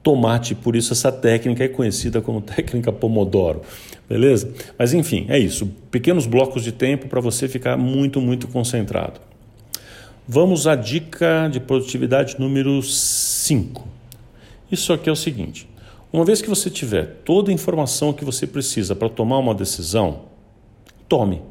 tomate, 0.02 0.56
por 0.56 0.76
isso 0.76 0.94
essa 0.94 1.12
técnica 1.12 1.64
é 1.64 1.68
conhecida 1.68 2.20
como 2.20 2.42
técnica 2.42 2.92
Pomodoro. 2.92 3.62
Beleza? 4.10 4.50
Mas 4.80 4.94
enfim, 4.94 5.26
é 5.30 5.38
isso. 5.38 5.70
Pequenos 5.92 6.26
blocos 6.26 6.64
de 6.64 6.72
tempo 6.72 7.08
para 7.08 7.20
você 7.20 7.48
ficar 7.48 7.78
muito, 7.78 8.20
muito 8.22 8.48
concentrado. 8.48 9.27
Vamos 10.30 10.68
à 10.68 10.76
dica 10.76 11.48
de 11.48 11.58
produtividade 11.58 12.36
número 12.38 12.84
5. 12.84 13.88
Isso 14.70 14.92
aqui 14.92 15.08
é 15.08 15.12
o 15.12 15.16
seguinte: 15.16 15.70
uma 16.12 16.26
vez 16.26 16.42
que 16.42 16.50
você 16.50 16.70
tiver 16.70 17.22
toda 17.24 17.50
a 17.50 17.54
informação 17.54 18.12
que 18.12 18.26
você 18.26 18.46
precisa 18.46 18.94
para 18.94 19.08
tomar 19.08 19.38
uma 19.38 19.56
decisão, 19.56 20.24
tome. 21.08 21.42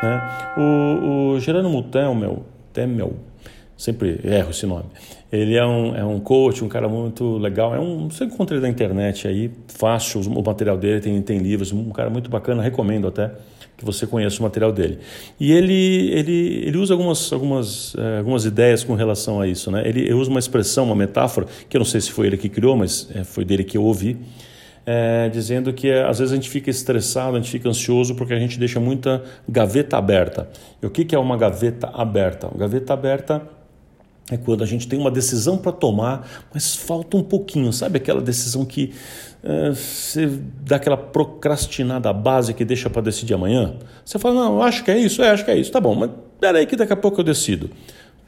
Né? 0.00 0.54
O, 0.56 1.32
o 1.34 1.40
Gerônimo 1.40 1.82
Temel, 1.82 2.44
Temel, 2.72 3.14
sempre 3.76 4.20
erro 4.22 4.50
esse 4.50 4.64
nome, 4.64 4.84
ele 5.32 5.56
é 5.56 5.66
um, 5.66 5.96
é 5.96 6.04
um 6.04 6.20
coach, 6.20 6.62
um 6.62 6.68
cara 6.68 6.88
muito 6.88 7.38
legal. 7.38 7.74
É 7.74 7.80
um, 7.80 8.08
você 8.08 8.26
encontra 8.26 8.54
ele 8.54 8.62
na 8.62 8.68
internet 8.68 9.26
aí, 9.26 9.50
fácil, 9.66 10.20
o 10.20 10.44
material 10.44 10.78
dele 10.78 11.00
tem, 11.00 11.20
tem 11.22 11.38
livros, 11.38 11.72
um 11.72 11.90
cara 11.90 12.08
muito 12.08 12.30
bacana, 12.30 12.62
recomendo 12.62 13.08
até 13.08 13.32
que 13.78 13.84
você 13.84 14.08
conheça 14.08 14.40
o 14.40 14.42
material 14.42 14.72
dele. 14.72 14.98
E 15.38 15.52
ele, 15.52 16.10
ele, 16.10 16.62
ele 16.66 16.76
usa 16.76 16.92
algumas, 16.92 17.32
algumas, 17.32 17.94
é, 17.96 18.18
algumas 18.18 18.44
ideias 18.44 18.82
com 18.82 18.94
relação 18.94 19.40
a 19.40 19.46
isso. 19.46 19.70
Né? 19.70 19.82
Ele, 19.86 20.12
usa 20.12 20.28
uma 20.28 20.40
expressão, 20.40 20.84
uma 20.84 20.96
metáfora, 20.96 21.46
que 21.68 21.76
eu 21.76 21.78
não 21.78 21.86
sei 21.86 22.00
se 22.00 22.10
foi 22.10 22.26
ele 22.26 22.36
que 22.36 22.48
criou, 22.48 22.76
mas 22.76 23.08
é, 23.14 23.22
foi 23.22 23.44
dele 23.44 23.62
que 23.62 23.78
eu 23.78 23.84
ouvi, 23.84 24.18
é, 24.84 25.28
dizendo 25.28 25.72
que 25.72 25.92
às 25.92 26.18
vezes 26.18 26.32
a 26.32 26.34
gente 26.34 26.50
fica 26.50 26.68
estressado, 26.68 27.36
a 27.36 27.40
gente 27.40 27.52
fica 27.52 27.68
ansioso 27.68 28.16
porque 28.16 28.34
a 28.34 28.38
gente 28.38 28.58
deixa 28.58 28.80
muita 28.80 29.22
gaveta 29.48 29.96
aberta. 29.96 30.48
E 30.82 30.86
o 30.86 30.90
que, 30.90 31.04
que 31.04 31.14
é 31.14 31.18
uma 31.18 31.36
gaveta 31.36 31.88
aberta? 31.94 32.48
Uma 32.48 32.58
gaveta 32.58 32.92
aberta 32.92 33.42
é 34.30 34.36
quando 34.36 34.62
a 34.62 34.66
gente 34.66 34.86
tem 34.86 34.98
uma 34.98 35.10
decisão 35.10 35.56
para 35.56 35.72
tomar, 35.72 36.28
mas 36.52 36.74
falta 36.74 37.16
um 37.16 37.22
pouquinho, 37.22 37.72
sabe 37.72 37.96
aquela 37.96 38.20
decisão 38.20 38.64
que 38.64 38.92
é, 39.42 39.70
você 39.70 40.26
dá 40.64 40.76
aquela 40.76 40.96
procrastinada 40.96 42.12
base 42.12 42.52
que 42.52 42.64
deixa 42.64 42.90
para 42.90 43.02
decidir 43.02 43.34
amanhã? 43.34 43.76
Você 44.04 44.18
fala, 44.18 44.34
não, 44.34 44.62
acho 44.62 44.84
que 44.84 44.90
é 44.90 44.98
isso, 44.98 45.22
é, 45.22 45.30
acho 45.30 45.44
que 45.44 45.50
é 45.50 45.56
isso, 45.56 45.72
tá 45.72 45.80
bom, 45.80 45.94
mas 45.94 46.10
peraí 46.40 46.66
que 46.66 46.76
daqui 46.76 46.92
a 46.92 46.96
pouco 46.96 47.20
eu 47.20 47.24
decido. 47.24 47.70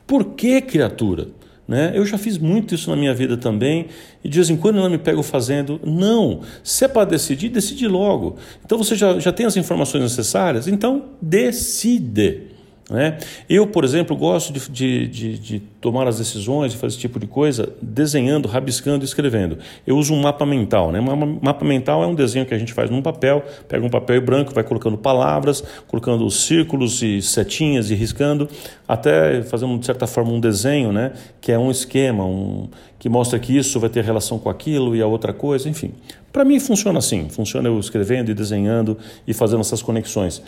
Por 0.06 0.24
que, 0.24 0.60
criatura? 0.60 1.28
Né? 1.68 1.92
Eu 1.94 2.04
já 2.04 2.18
fiz 2.18 2.36
muito 2.36 2.74
isso 2.74 2.90
na 2.90 2.96
minha 2.96 3.14
vida 3.14 3.36
também 3.36 3.86
e 4.24 4.28
de 4.28 4.38
vez 4.38 4.50
em 4.50 4.56
quando 4.56 4.76
eu 4.76 4.82
não 4.82 4.90
me 4.90 4.98
pego 4.98 5.22
fazendo. 5.22 5.80
Não, 5.84 6.40
se 6.64 6.84
é 6.84 6.88
para 6.88 7.04
decidir, 7.04 7.48
decide 7.48 7.86
logo. 7.86 8.36
Então 8.64 8.76
você 8.76 8.96
já, 8.96 9.20
já 9.20 9.30
tem 9.30 9.46
as 9.46 9.56
informações 9.56 10.02
necessárias, 10.02 10.66
então 10.66 11.04
decide. 11.22 12.48
Né? 12.90 13.18
Eu, 13.48 13.68
por 13.68 13.84
exemplo, 13.84 14.16
gosto 14.16 14.52
de, 14.52 14.68
de, 14.68 15.06
de, 15.06 15.38
de, 15.38 15.60
tomar 15.80 16.08
as 16.08 16.18
decisões, 16.18 16.72
de 16.72 16.78
fazer 16.78 16.94
esse 16.94 16.98
tipo 16.98 17.20
de 17.20 17.26
coisa, 17.28 17.72
desenhando, 17.80 18.48
rabiscando 18.48 19.04
e 19.04 19.06
escrevendo. 19.06 19.58
Eu 19.86 19.96
uso 19.96 20.12
um 20.12 20.20
mapa 20.20 20.44
mental. 20.44 20.90
Né? 20.90 21.00
Um 21.00 21.38
mapa 21.40 21.64
mental 21.64 22.02
é 22.02 22.06
um 22.08 22.14
desenho 22.16 22.44
que 22.44 22.52
a 22.52 22.58
gente 22.58 22.72
faz 22.72 22.90
num 22.90 23.00
papel, 23.00 23.44
pega 23.68 23.86
um 23.86 23.88
papel 23.88 24.20
branco, 24.20 24.52
vai 24.52 24.64
colocando 24.64 24.98
palavras, 24.98 25.62
colocando 25.86 26.28
círculos 26.32 27.00
e 27.00 27.22
setinhas 27.22 27.92
e 27.92 27.94
riscando, 27.94 28.48
até 28.88 29.40
fazendo, 29.44 29.78
de 29.78 29.86
certa 29.86 30.08
forma, 30.08 30.32
um 30.32 30.40
desenho, 30.40 30.90
né? 30.92 31.12
que 31.40 31.52
é 31.52 31.58
um 31.58 31.70
esquema, 31.70 32.24
um, 32.24 32.68
que 32.98 33.08
mostra 33.08 33.38
que 33.38 33.56
isso 33.56 33.78
vai 33.78 33.88
ter 33.88 34.02
relação 34.02 34.36
com 34.36 34.50
aquilo 34.50 34.96
e 34.96 35.00
a 35.00 35.06
outra 35.06 35.32
coisa, 35.32 35.68
enfim. 35.68 35.92
Para 36.32 36.44
mim 36.44 36.58
funciona 36.58 36.98
assim, 36.98 37.28
funciona 37.28 37.68
eu 37.68 37.78
escrevendo 37.78 38.30
e 38.30 38.34
desenhando 38.34 38.98
e 39.26 39.32
fazendo 39.32 39.60
essas 39.60 39.80
conexões 39.80 40.42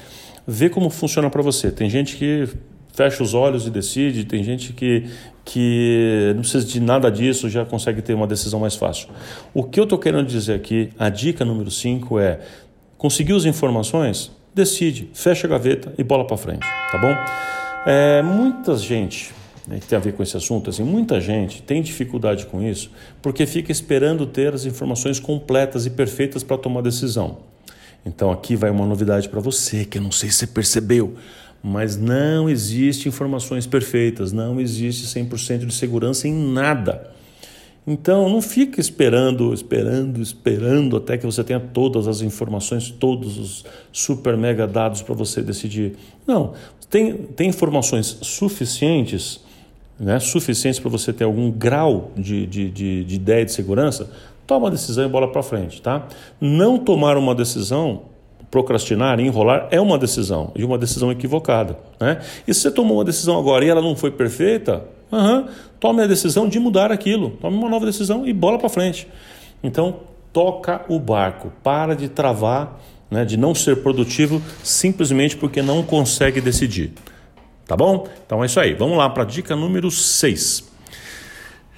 vê 0.46 0.68
como 0.68 0.90
funciona 0.90 1.30
para 1.30 1.42
você. 1.42 1.70
Tem 1.70 1.88
gente 1.88 2.16
que 2.16 2.48
fecha 2.92 3.22
os 3.22 3.34
olhos 3.34 3.66
e 3.66 3.70
decide, 3.70 4.24
tem 4.24 4.44
gente 4.44 4.72
que, 4.72 5.06
que 5.44 6.32
não 6.34 6.42
precisa 6.42 6.64
de 6.66 6.80
nada 6.80 7.10
disso, 7.10 7.48
já 7.48 7.64
consegue 7.64 8.02
ter 8.02 8.14
uma 8.14 8.26
decisão 8.26 8.60
mais 8.60 8.76
fácil. 8.76 9.08
O 9.54 9.64
que 9.64 9.80
eu 9.80 9.84
estou 9.84 9.98
querendo 9.98 10.26
dizer 10.26 10.54
aqui, 10.54 10.90
a 10.98 11.08
dica 11.08 11.44
número 11.44 11.70
5 11.70 12.18
é: 12.18 12.40
conseguiu 12.98 13.36
as 13.36 13.44
informações? 13.44 14.30
Decide, 14.54 15.08
fecha 15.14 15.46
a 15.46 15.50
gaveta 15.50 15.94
e 15.96 16.04
bola 16.04 16.26
para 16.26 16.36
frente, 16.36 16.66
tá 16.90 16.98
bom? 16.98 17.14
É, 17.86 18.20
muita 18.20 18.76
gente 18.76 19.32
né, 19.66 19.78
que 19.80 19.86
tem 19.86 19.96
a 19.96 20.00
ver 20.00 20.12
com 20.12 20.22
esse 20.22 20.36
assunto, 20.36 20.68
assim, 20.68 20.82
muita 20.82 21.20
gente 21.20 21.62
tem 21.62 21.80
dificuldade 21.80 22.46
com 22.46 22.62
isso 22.62 22.90
porque 23.22 23.46
fica 23.46 23.72
esperando 23.72 24.26
ter 24.26 24.52
as 24.52 24.66
informações 24.66 25.18
completas 25.18 25.86
e 25.86 25.90
perfeitas 25.90 26.42
para 26.42 26.58
tomar 26.58 26.82
decisão. 26.82 27.38
Então 28.04 28.30
aqui 28.30 28.56
vai 28.56 28.70
uma 28.70 28.86
novidade 28.86 29.28
para 29.28 29.40
você, 29.40 29.84
que 29.84 29.98
eu 29.98 30.02
não 30.02 30.12
sei 30.12 30.30
se 30.30 30.38
você 30.38 30.46
percebeu, 30.46 31.14
mas 31.62 31.96
não 31.96 32.48
existe 32.50 33.08
informações 33.08 33.66
perfeitas, 33.66 34.32
não 34.32 34.60
existe 34.60 35.06
100% 35.06 35.66
de 35.66 35.74
segurança 35.74 36.26
em 36.26 36.34
nada. 36.34 37.12
Então 37.86 38.28
não 38.28 38.40
fique 38.40 38.80
esperando, 38.80 39.52
esperando, 39.52 40.20
esperando 40.20 40.96
até 40.96 41.18
que 41.18 41.26
você 41.26 41.42
tenha 41.42 41.58
todas 41.58 42.06
as 42.06 42.20
informações, 42.20 42.90
todos 42.90 43.38
os 43.38 43.64
super 43.92 44.36
mega 44.36 44.66
dados 44.66 45.02
para 45.02 45.14
você 45.14 45.42
decidir. 45.42 45.96
Não, 46.26 46.54
tem, 46.88 47.14
tem 47.14 47.48
informações 47.48 48.18
suficientes, 48.22 49.40
né, 49.98 50.18
suficientes 50.18 50.80
para 50.80 50.90
você 50.90 51.12
ter 51.12 51.24
algum 51.24 51.50
grau 51.50 52.10
de, 52.16 52.46
de, 52.46 52.70
de, 52.70 53.04
de 53.04 53.14
ideia 53.14 53.44
de 53.44 53.52
segurança 53.52 54.10
Toma 54.46 54.68
a 54.68 54.70
decisão 54.70 55.04
e 55.04 55.08
bola 55.08 55.30
para 55.30 55.42
frente, 55.42 55.80
tá? 55.80 56.06
Não 56.40 56.76
tomar 56.76 57.16
uma 57.16 57.34
decisão, 57.34 58.02
procrastinar, 58.50 59.20
enrolar, 59.20 59.68
é 59.70 59.80
uma 59.80 59.96
decisão 59.96 60.50
e 60.54 60.64
uma 60.64 60.76
decisão 60.76 61.12
equivocada, 61.12 61.78
né? 62.00 62.20
E 62.46 62.52
se 62.52 62.60
você 62.60 62.70
tomou 62.70 62.98
uma 62.98 63.04
decisão 63.04 63.38
agora 63.38 63.64
e 63.64 63.68
ela 63.68 63.80
não 63.80 63.94
foi 63.94 64.10
perfeita, 64.10 64.84
uhum, 65.10 65.46
tome 65.78 66.02
a 66.02 66.06
decisão 66.06 66.48
de 66.48 66.58
mudar 66.58 66.90
aquilo, 66.90 67.30
tome 67.40 67.56
uma 67.56 67.68
nova 67.68 67.86
decisão 67.86 68.26
e 68.26 68.32
bola 68.32 68.58
para 68.58 68.68
frente. 68.68 69.06
Então, 69.62 70.00
toca 70.32 70.82
o 70.88 70.98
barco, 70.98 71.52
para 71.62 71.94
de 71.94 72.08
travar, 72.08 72.80
né, 73.10 73.24
de 73.24 73.36
não 73.36 73.54
ser 73.54 73.76
produtivo 73.82 74.42
simplesmente 74.62 75.36
porque 75.36 75.62
não 75.62 75.82
consegue 75.82 76.40
decidir. 76.40 76.92
Tá 77.72 77.76
bom? 77.76 78.06
Então 78.26 78.42
é 78.42 78.46
isso 78.46 78.60
aí. 78.60 78.74
Vamos 78.74 78.98
lá 78.98 79.08
para 79.08 79.22
a 79.22 79.26
dica 79.26 79.56
número 79.56 79.90
6. 79.90 80.70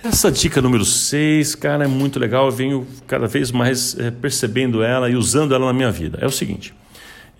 Essa 0.02 0.28
dica 0.28 0.60
número 0.60 0.84
6, 0.84 1.54
cara, 1.54 1.84
é 1.84 1.86
muito 1.86 2.18
legal. 2.18 2.46
Eu 2.46 2.50
venho 2.50 2.84
cada 3.06 3.28
vez 3.28 3.52
mais 3.52 3.96
é, 3.96 4.10
percebendo 4.10 4.82
ela 4.82 5.08
e 5.08 5.14
usando 5.14 5.54
ela 5.54 5.66
na 5.66 5.72
minha 5.72 5.92
vida. 5.92 6.18
É 6.20 6.26
o 6.26 6.32
seguinte: 6.32 6.74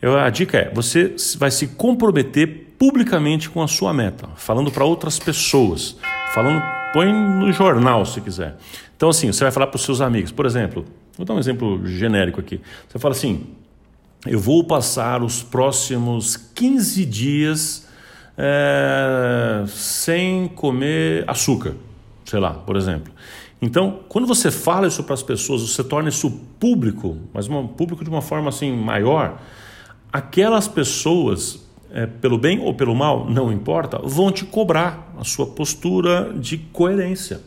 eu, 0.01 0.17
a 0.17 0.31
dica 0.31 0.57
é: 0.57 0.71
você 0.73 1.17
vai 1.37 1.51
se 1.51 1.67
comprometer 1.67 2.77
publicamente 2.79 3.51
com 3.51 3.61
a 3.61 3.67
sua 3.67 3.93
meta, 3.93 4.29
falando 4.37 4.71
para 4.71 4.85
outras 4.85 5.19
pessoas, 5.19 5.97
falando, 6.33 6.63
põe 6.93 7.13
no 7.13 7.53
jornal 7.53 8.07
se 8.07 8.21
quiser. 8.21 8.55
Então, 8.97 9.09
assim, 9.09 9.33
você 9.33 9.43
vai 9.43 9.51
falar 9.51 9.67
para 9.67 9.79
os 9.79 9.83
seus 9.83 10.01
amigos, 10.01 10.31
por 10.31 10.47
exemplo, 10.47 10.85
vou 11.17 11.27
dar 11.27 11.35
um 11.35 11.41
exemplo 11.41 11.85
genérico 11.85 12.39
aqui. 12.39 12.61
Você 12.89 13.01
fala 13.01 13.17
assim: 13.17 13.49
eu 14.25 14.39
vou 14.39 14.63
passar 14.63 15.25
os 15.25 15.43
próximos 15.43 16.37
15 16.37 17.05
dias 17.05 17.84
é, 18.37 19.65
sem 19.67 20.49
comer 20.49 21.25
açúcar 21.27 21.75
sei 22.25 22.41
lá, 22.41 22.55
por 22.55 22.77
exemplo. 22.77 23.13
Então, 23.61 24.01
quando 24.09 24.27
você 24.27 24.51
fala 24.51 24.87
isso 24.87 25.03
para 25.05 25.15
as 25.15 25.23
pessoas, 25.23 25.63
você 25.63 25.85
torna 25.85 26.09
isso 26.09 26.31
público, 26.59 27.17
mas 27.33 27.49
um 27.49 27.67
público 27.67 28.03
de 28.03 28.11
uma 28.11 28.23
forma 28.23 28.49
assim 28.49 28.73
maior, 28.73 29.41
aquelas 30.13 30.69
pessoas, 30.69 31.65
é, 31.91 32.07
pelo 32.07 32.37
bem 32.37 32.59
ou 32.61 32.75
pelo 32.75 32.95
mal, 32.95 33.29
não 33.29 33.53
importa, 33.53 33.99
vão 34.03 34.31
te 34.31 34.45
cobrar 34.45 35.15
a 35.19 35.25
sua 35.25 35.47
postura 35.47 36.33
de 36.37 36.59
coerência. 36.59 37.41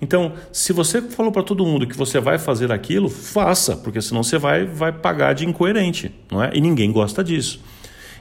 Então, 0.00 0.32
se 0.50 0.72
você 0.72 1.00
falou 1.00 1.30
para 1.30 1.44
todo 1.44 1.64
mundo 1.64 1.86
que 1.86 1.96
você 1.96 2.18
vai 2.18 2.36
fazer 2.36 2.72
aquilo, 2.72 3.08
faça, 3.08 3.76
porque 3.76 4.02
senão 4.02 4.24
você 4.24 4.36
vai, 4.36 4.64
vai 4.64 4.90
pagar 4.90 5.32
de 5.32 5.46
incoerente, 5.46 6.12
não 6.30 6.42
é? 6.42 6.50
E 6.54 6.60
ninguém 6.60 6.90
gosta 6.90 7.22
disso. 7.22 7.60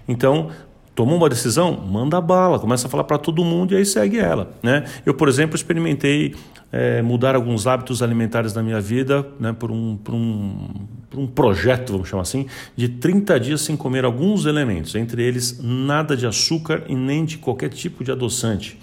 Então, 0.07 0.51
Tomou 0.93 1.17
uma 1.17 1.29
decisão? 1.29 1.71
Manda 1.77 2.19
bala, 2.19 2.59
começa 2.59 2.87
a 2.87 2.89
falar 2.89 3.05
para 3.05 3.17
todo 3.17 3.43
mundo 3.45 3.73
e 3.73 3.77
aí 3.77 3.85
segue 3.85 4.19
ela. 4.19 4.51
Né? 4.61 4.83
Eu, 5.05 5.13
por 5.13 5.29
exemplo, 5.29 5.55
experimentei 5.55 6.35
é, 6.71 7.01
mudar 7.01 7.35
alguns 7.35 7.65
hábitos 7.65 8.01
alimentares 8.03 8.51
da 8.51 8.61
minha 8.61 8.79
vida 8.79 9.25
né, 9.39 9.53
por, 9.53 9.71
um, 9.71 9.95
por, 9.97 10.13
um, 10.13 10.67
por 11.09 11.19
um 11.19 11.27
projeto, 11.27 11.93
vamos 11.93 12.09
chamar 12.09 12.23
assim, 12.23 12.45
de 12.75 12.89
30 12.89 13.39
dias 13.39 13.61
sem 13.61 13.77
comer 13.77 14.05
alguns 14.05 14.45
elementos, 14.45 14.95
entre 14.95 15.23
eles 15.23 15.59
nada 15.61 16.15
de 16.15 16.25
açúcar 16.25 16.83
e 16.87 16.95
nem 16.95 17.25
de 17.25 17.37
qualquer 17.37 17.69
tipo 17.69 18.03
de 18.03 18.11
adoçante. 18.11 18.79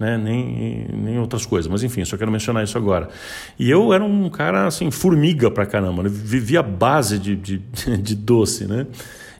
Né, 0.00 0.18
nem, 0.18 0.88
nem 0.92 1.18
outras 1.20 1.46
coisas, 1.46 1.70
mas 1.70 1.84
enfim, 1.84 2.04
só 2.04 2.16
quero 2.16 2.32
mencionar 2.32 2.64
isso 2.64 2.76
agora. 2.76 3.08
E 3.56 3.70
eu 3.70 3.92
era 3.92 4.02
um 4.02 4.28
cara 4.28 4.66
assim, 4.66 4.90
formiga 4.90 5.48
pra 5.48 5.64
caramba, 5.64 6.02
né? 6.02 6.08
vivia 6.10 6.60
base 6.60 7.20
de, 7.20 7.36
de, 7.36 7.58
de 8.02 8.16
doce, 8.16 8.66
né? 8.66 8.86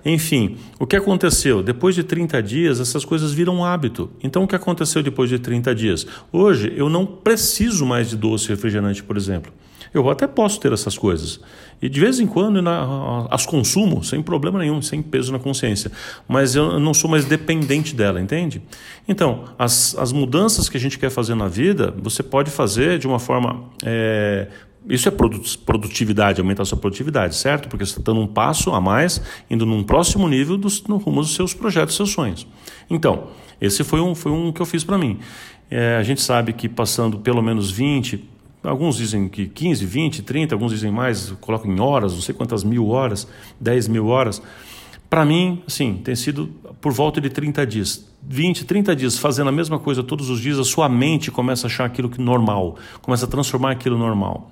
Enfim, 0.04 0.56
o 0.78 0.86
que 0.86 0.96
aconteceu? 0.96 1.62
Depois 1.62 1.94
de 1.94 2.02
30 2.02 2.42
dias, 2.42 2.80
essas 2.80 3.04
coisas 3.04 3.32
viram 3.32 3.64
hábito. 3.64 4.10
Então, 4.22 4.42
o 4.42 4.48
que 4.48 4.56
aconteceu 4.56 5.02
depois 5.02 5.30
de 5.30 5.38
30 5.38 5.74
dias? 5.74 6.06
Hoje, 6.32 6.72
eu 6.76 6.88
não 6.88 7.06
preciso 7.06 7.86
mais 7.86 8.10
de 8.10 8.16
doce 8.16 8.48
refrigerante, 8.48 9.02
por 9.02 9.16
exemplo. 9.16 9.52
Eu 9.94 10.08
até 10.08 10.26
posso 10.26 10.58
ter 10.58 10.72
essas 10.72 10.96
coisas. 10.96 11.38
E 11.80 11.88
de 11.88 12.00
vez 12.00 12.18
em 12.18 12.26
quando 12.26 12.62
na, 12.62 13.26
as 13.30 13.44
consumo 13.44 14.02
sem 14.02 14.22
problema 14.22 14.58
nenhum, 14.58 14.80
sem 14.80 15.02
peso 15.02 15.30
na 15.30 15.38
consciência. 15.38 15.92
Mas 16.26 16.54
eu 16.54 16.80
não 16.80 16.94
sou 16.94 17.10
mais 17.10 17.26
dependente 17.26 17.94
dela, 17.94 18.20
entende? 18.20 18.62
Então, 19.06 19.44
as, 19.58 19.94
as 19.98 20.10
mudanças 20.10 20.68
que 20.68 20.78
a 20.78 20.80
gente 20.80 20.98
quer 20.98 21.10
fazer 21.10 21.34
na 21.34 21.46
vida, 21.46 21.94
você 21.98 22.22
pode 22.22 22.50
fazer 22.50 22.98
de 22.98 23.06
uma 23.06 23.18
forma 23.18 23.64
é, 23.84 24.48
isso 24.88 25.08
é 25.08 25.12
produtividade, 25.64 26.40
aumentar 26.40 26.62
a 26.62 26.66
sua 26.66 26.78
produtividade, 26.78 27.36
certo? 27.36 27.68
Porque 27.68 27.84
você 27.84 27.98
está 27.98 28.12
dando 28.12 28.20
um 28.20 28.26
passo 28.26 28.70
a 28.72 28.80
mais, 28.80 29.22
indo 29.50 29.64
num 29.64 29.82
próximo 29.82 30.28
nível 30.28 30.56
dos, 30.56 30.82
no 30.84 30.96
rumo 30.96 31.20
dos 31.20 31.34
seus 31.34 31.54
projetos, 31.54 31.94
seus 31.94 32.10
sonhos. 32.10 32.46
Então, 32.90 33.28
esse 33.60 33.84
foi 33.84 34.00
um, 34.00 34.14
foi 34.14 34.32
um 34.32 34.50
que 34.50 34.60
eu 34.60 34.66
fiz 34.66 34.82
para 34.82 34.98
mim. 34.98 35.18
É, 35.70 35.96
a 35.96 36.02
gente 36.02 36.20
sabe 36.20 36.52
que 36.52 36.68
passando 36.68 37.18
pelo 37.18 37.40
menos 37.40 37.70
20, 37.70 38.28
alguns 38.62 38.96
dizem 38.96 39.28
que 39.28 39.46
15, 39.46 39.86
20, 39.86 40.22
30, 40.22 40.54
alguns 40.54 40.72
dizem 40.72 40.90
mais, 40.90 41.30
colocam 41.40 41.72
em 41.72 41.80
horas, 41.80 42.12
não 42.12 42.20
sei 42.20 42.34
quantas 42.34 42.64
mil 42.64 42.88
horas, 42.88 43.26
10 43.60 43.88
mil 43.88 44.06
horas. 44.06 44.42
Para 45.12 45.26
mim, 45.26 45.62
assim, 45.66 46.00
tem 46.02 46.16
sido 46.16 46.46
por 46.80 46.90
volta 46.90 47.20
de 47.20 47.28
30 47.28 47.66
dias. 47.66 48.10
20, 48.26 48.64
30 48.64 48.96
dias 48.96 49.18
fazendo 49.18 49.48
a 49.48 49.52
mesma 49.52 49.78
coisa 49.78 50.02
todos 50.02 50.30
os 50.30 50.40
dias, 50.40 50.58
a 50.58 50.64
sua 50.64 50.88
mente 50.88 51.30
começa 51.30 51.66
a 51.66 51.68
achar 51.68 51.84
aquilo 51.84 52.08
que 52.08 52.18
normal, 52.18 52.78
começa 53.02 53.26
a 53.26 53.28
transformar 53.28 53.72
aquilo 53.72 53.98
normal. 53.98 54.50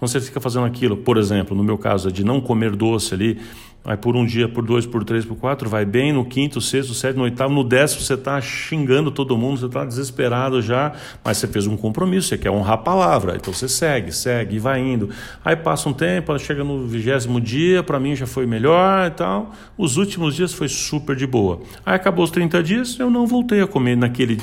Quando 0.00 0.10
você 0.10 0.20
fica 0.20 0.40
fazendo 0.40 0.64
aquilo, 0.64 0.96
por 0.96 1.18
exemplo, 1.18 1.54
no 1.54 1.62
meu 1.62 1.76
caso, 1.76 2.08
é 2.08 2.10
de 2.10 2.24
não 2.24 2.40
comer 2.40 2.74
doce 2.74 3.12
ali, 3.12 3.38
Aí 3.82 3.96
por 3.96 4.14
um 4.14 4.26
dia, 4.26 4.46
por 4.46 4.64
dois, 4.64 4.84
por 4.84 5.02
três, 5.04 5.24
por 5.24 5.36
quatro, 5.36 5.68
vai 5.68 5.86
bem. 5.86 6.12
No 6.12 6.24
quinto, 6.24 6.60
sexto, 6.60 6.92
sétimo, 6.92 7.24
oitavo, 7.24 7.52
no 7.52 7.64
décimo 7.64 8.02
você 8.02 8.12
está 8.12 8.38
xingando 8.40 9.10
todo 9.10 9.36
mundo, 9.38 9.58
você 9.58 9.66
está 9.66 9.86
desesperado 9.86 10.60
já, 10.60 10.92
mas 11.24 11.38
você 11.38 11.46
fez 11.46 11.66
um 11.66 11.78
compromisso, 11.78 12.28
você 12.28 12.36
quer 12.36 12.50
honrar 12.50 12.74
a 12.74 12.78
palavra. 12.78 13.36
Então 13.36 13.54
você 13.54 13.68
segue, 13.68 14.12
segue 14.12 14.56
e 14.56 14.58
vai 14.58 14.80
indo. 14.80 15.08
Aí 15.42 15.56
passa 15.56 15.88
um 15.88 15.94
tempo, 15.94 16.38
chega 16.38 16.62
no 16.62 16.86
vigésimo 16.86 17.40
dia, 17.40 17.82
para 17.82 17.98
mim 17.98 18.14
já 18.14 18.26
foi 18.26 18.44
melhor 18.44 19.06
e 19.06 19.10
tal. 19.12 19.54
Os 19.78 19.96
últimos 19.96 20.34
dias 20.34 20.52
foi 20.52 20.68
super 20.68 21.16
de 21.16 21.26
boa. 21.26 21.62
Aí 21.84 21.94
acabou 21.94 22.24
os 22.24 22.30
30 22.30 22.62
dias, 22.62 22.98
eu 22.98 23.08
não 23.08 23.26
voltei 23.26 23.62
a 23.62 23.66
comer 23.66 23.96
naquele 23.96 24.36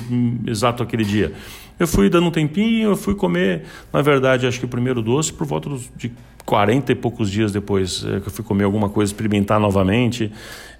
exato 0.47 0.81
aquele 0.81 1.03
dia. 1.03 1.31
Eu 1.79 1.87
fui 1.87 2.09
dando 2.09 2.27
um 2.27 2.31
tempinho, 2.31 2.89
eu 2.89 2.97
fui 2.97 3.13
comer, 3.13 3.63
na 3.93 4.01
verdade, 4.01 4.47
acho 4.47 4.59
que 4.59 4.65
o 4.65 4.69
primeiro 4.69 5.01
doce 5.01 5.31
por 5.31 5.45
volta 5.45 5.69
de 5.95 6.11
40 6.45 6.91
e 6.91 6.95
poucos 6.95 7.29
dias 7.29 7.51
depois 7.51 8.03
é, 8.05 8.19
que 8.19 8.27
eu 8.27 8.31
fui 8.31 8.43
comer 8.43 8.63
alguma 8.63 8.89
coisa, 8.89 9.11
experimentar 9.11 9.59
novamente, 9.59 10.31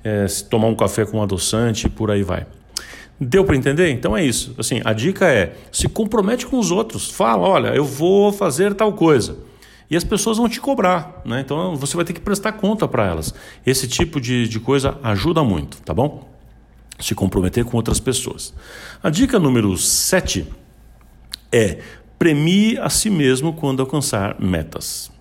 é, 0.04 0.25
tomar 0.50 0.68
um 0.68 0.75
café 0.75 1.06
com 1.06 1.22
adoçante, 1.22 1.89
por 1.89 2.10
aí 2.10 2.24
vai. 2.24 2.48
Deu 3.20 3.44
para 3.44 3.56
entender? 3.56 3.89
Então 3.92 4.16
é 4.16 4.24
isso. 4.24 4.56
Assim, 4.58 4.82
a 4.86 4.94
dica 4.94 5.27
é: 5.27 5.56
se 5.72 5.89
compromete 5.89 6.46
com 6.46 6.60
os 6.60 6.72
outros. 6.72 7.10
Fala, 7.10 7.48
olha, 7.48 7.68
eu 7.70 7.84
vou 7.84 8.32
fazer 8.32 8.75
tal 8.75 8.94
coisa. 8.94 9.38
E 9.89 9.96
as 9.96 10.04
pessoas 10.04 10.38
vão 10.38 10.48
te 10.48 10.60
cobrar, 10.60 11.22
né? 11.25 11.42
Então 11.42 11.75
você 11.75 11.96
vai 11.96 12.06
ter 12.06 12.13
que 12.13 12.20
prestar 12.20 12.54
conta 12.54 12.88
para 12.88 13.06
elas. 13.06 13.34
Esse 13.66 13.88
tipo 13.88 14.22
de, 14.22 14.48
de 14.48 14.60
coisa 14.60 14.98
ajuda 15.01 15.44
muito, 15.44 15.82
tá 15.82 15.94
bom? 15.94 16.30
Se 17.00 17.16
comprometer 17.16 17.63
com 17.66 17.77
outras 17.77 18.00
pessoas. 18.00 18.54
A 19.01 19.10
dica 19.10 19.39
número 19.39 19.75
7 19.77 20.46
é 21.51 21.77
premie 22.18 22.77
a 22.80 22.89
si 22.89 23.10
mesmo 23.10 23.53
quando 23.53 23.81
alcançar 23.81 24.40
metas. 24.40 25.12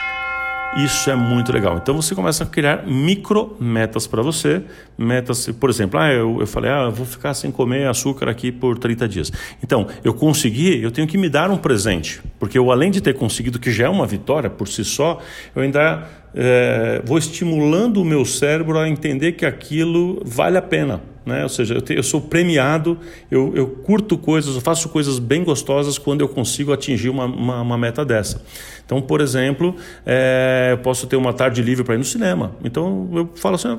Isso 0.77 1.11
é 1.11 1.17
muito 1.17 1.51
legal. 1.53 1.79
Então 1.79 1.97
você 1.97 2.15
começa 2.15 2.45
a 2.45 2.47
criar 2.47 2.87
micro 2.87 3.57
metas 3.59 4.07
para 4.07 4.21
você. 4.21 4.63
Metas, 4.99 5.49
por 5.49 5.71
exemplo, 5.71 5.99
ah, 5.99 6.13
eu, 6.13 6.39
eu 6.41 6.47
falei, 6.47 6.71
ah, 6.71 6.83
eu 6.85 6.93
vou 6.93 7.07
ficar 7.07 7.33
sem 7.33 7.51
comer 7.51 7.89
açúcar 7.89 8.29
aqui 8.29 8.53
por 8.53 8.77
30 8.77 9.09
dias. 9.09 9.33
Então, 9.63 9.87
eu 10.05 10.13
consegui, 10.13 10.83
eu 10.83 10.91
tenho 10.91 11.09
que 11.09 11.17
me 11.17 11.31
dar 11.31 11.51
um 11.51 11.57
presente. 11.57 12.21
Porque 12.39 12.59
eu, 12.59 12.71
além 12.71 12.91
de 12.91 13.01
ter 13.01 13.15
conseguido, 13.15 13.59
que 13.59 13.73
já 13.73 13.87
é 13.87 13.89
uma 13.89 14.07
vitória 14.07 14.51
por 14.51 14.69
si 14.69 14.85
só, 14.85 15.19
eu 15.55 15.63
ainda 15.63 16.07
é, 16.35 17.01
vou 17.07 17.17
estimulando 17.17 18.03
o 18.03 18.05
meu 18.05 18.27
cérebro 18.27 18.79
a 18.79 18.87
entender 18.87 19.33
que 19.33 19.47
aquilo 19.47 20.23
vale 20.27 20.59
a 20.59 20.63
pena. 20.63 21.01
Né? 21.27 21.43
Ou 21.43 21.49
seja, 21.49 21.75
eu, 21.75 21.83
te, 21.83 21.93
eu 21.93 22.05
sou 22.05 22.21
premiado, 22.21 22.97
eu, 23.29 23.53
eu, 23.57 23.67
curto 23.67 24.17
coisas, 24.17 24.55
eu 24.55 24.61
faço 24.61 24.89
coisas 24.89 25.19
bem 25.19 25.43
gostosas 25.43 25.99
quando 25.99 26.21
eu 26.21 26.29
consigo 26.29 26.73
atingir 26.73 27.09
uma, 27.09 27.25
uma, 27.25 27.61
uma 27.63 27.77
meta 27.77 28.05
dessa. 28.05 28.41
Então, 28.85 29.03
por 29.03 29.21
exemplo, 29.21 29.75
é, 30.07 30.69
eu 30.71 30.79
posso 30.79 31.05
ter 31.09 31.17
uma 31.17 31.33
tarde 31.33 31.61
livre 31.61 31.83
para 31.83 31.97
ir 31.97 31.99
no 31.99 32.05
cinema. 32.05 32.53
Então, 32.63 33.11
eu 33.13 33.29
falo 33.35 33.57
assim, 33.57 33.77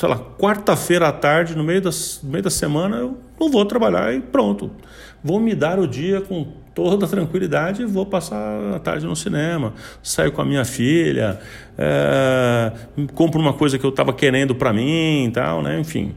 sei 0.00 0.08
lá, 0.08 0.16
quarta-feira 0.16 1.06
à 1.08 1.12
tarde, 1.12 1.54
no 1.54 1.62
meio, 1.62 1.82
das, 1.82 2.20
no 2.22 2.30
meio 2.30 2.42
da 2.42 2.50
semana, 2.50 2.96
eu 2.96 3.18
não 3.38 3.50
vou 3.50 3.66
trabalhar 3.66 4.14
e 4.14 4.20
pronto. 4.20 4.70
Vou 5.22 5.38
me 5.38 5.54
dar 5.54 5.78
o 5.78 5.86
dia 5.86 6.22
com 6.22 6.46
toda 6.74 7.06
tranquilidade 7.06 7.82
e 7.82 7.84
vou 7.84 8.06
passar 8.06 8.74
a 8.74 8.78
tarde 8.78 9.04
no 9.04 9.14
cinema. 9.14 9.74
Saio 10.02 10.32
com 10.32 10.40
a 10.40 10.46
minha 10.46 10.64
filha, 10.64 11.38
é, 11.76 12.72
compro 13.14 13.38
uma 13.38 13.52
coisa 13.52 13.78
que 13.78 13.84
eu 13.84 13.90
estava 13.90 14.14
querendo 14.14 14.54
para 14.54 14.72
mim 14.72 15.26
e 15.26 15.30
tal, 15.30 15.62
né? 15.62 15.78
Enfim. 15.78 16.14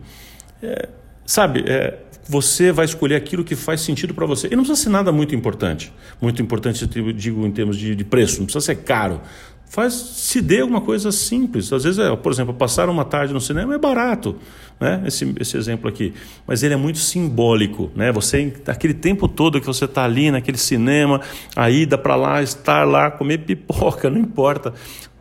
É, 0.61 0.89
sabe, 1.25 1.63
é, 1.67 1.97
você 2.27 2.71
vai 2.71 2.85
escolher 2.85 3.15
aquilo 3.15 3.43
que 3.43 3.55
faz 3.55 3.81
sentido 3.81 4.13
para 4.13 4.25
você. 4.25 4.47
E 4.47 4.55
não 4.55 4.63
precisa 4.63 4.83
ser 4.83 4.89
nada 4.89 5.11
muito 5.11 5.33
importante. 5.33 5.91
Muito 6.21 6.41
importante, 6.41 6.87
eu 6.95 7.11
digo 7.11 7.45
em 7.45 7.51
termos 7.51 7.75
de, 7.75 7.95
de 7.95 8.03
preço, 8.03 8.37
não 8.37 8.45
precisa 8.45 8.63
ser 8.63 8.75
caro. 8.75 9.19
Faz, 9.69 9.93
se 9.93 10.41
dê 10.41 10.61
alguma 10.61 10.81
coisa 10.81 11.11
simples. 11.11 11.71
Às 11.71 11.83
vezes, 11.83 11.99
é, 11.99 12.15
por 12.15 12.31
exemplo, 12.31 12.53
passar 12.53 12.89
uma 12.89 13.05
tarde 13.05 13.33
no 13.33 13.39
cinema 13.39 13.75
é 13.75 13.77
barato, 13.77 14.35
né? 14.79 15.03
Esse, 15.05 15.31
esse 15.39 15.57
exemplo 15.57 15.87
aqui. 15.87 16.13
Mas 16.47 16.63
ele 16.63 16.73
é 16.73 16.77
muito 16.77 16.97
simbólico, 16.97 17.91
né? 17.95 18.11
Você, 18.11 18.51
aquele 18.65 18.95
tempo 18.95 19.27
todo 19.27 19.59
que 19.61 19.67
você 19.67 19.85
está 19.85 20.03
ali 20.03 20.31
naquele 20.31 20.57
cinema, 20.57 21.21
a 21.55 21.69
ida 21.69 21.99
para 21.99 22.15
lá, 22.15 22.41
estar 22.41 22.83
lá, 22.83 23.11
comer 23.11 23.39
pipoca, 23.39 24.09
não 24.11 24.19
importa 24.19 24.73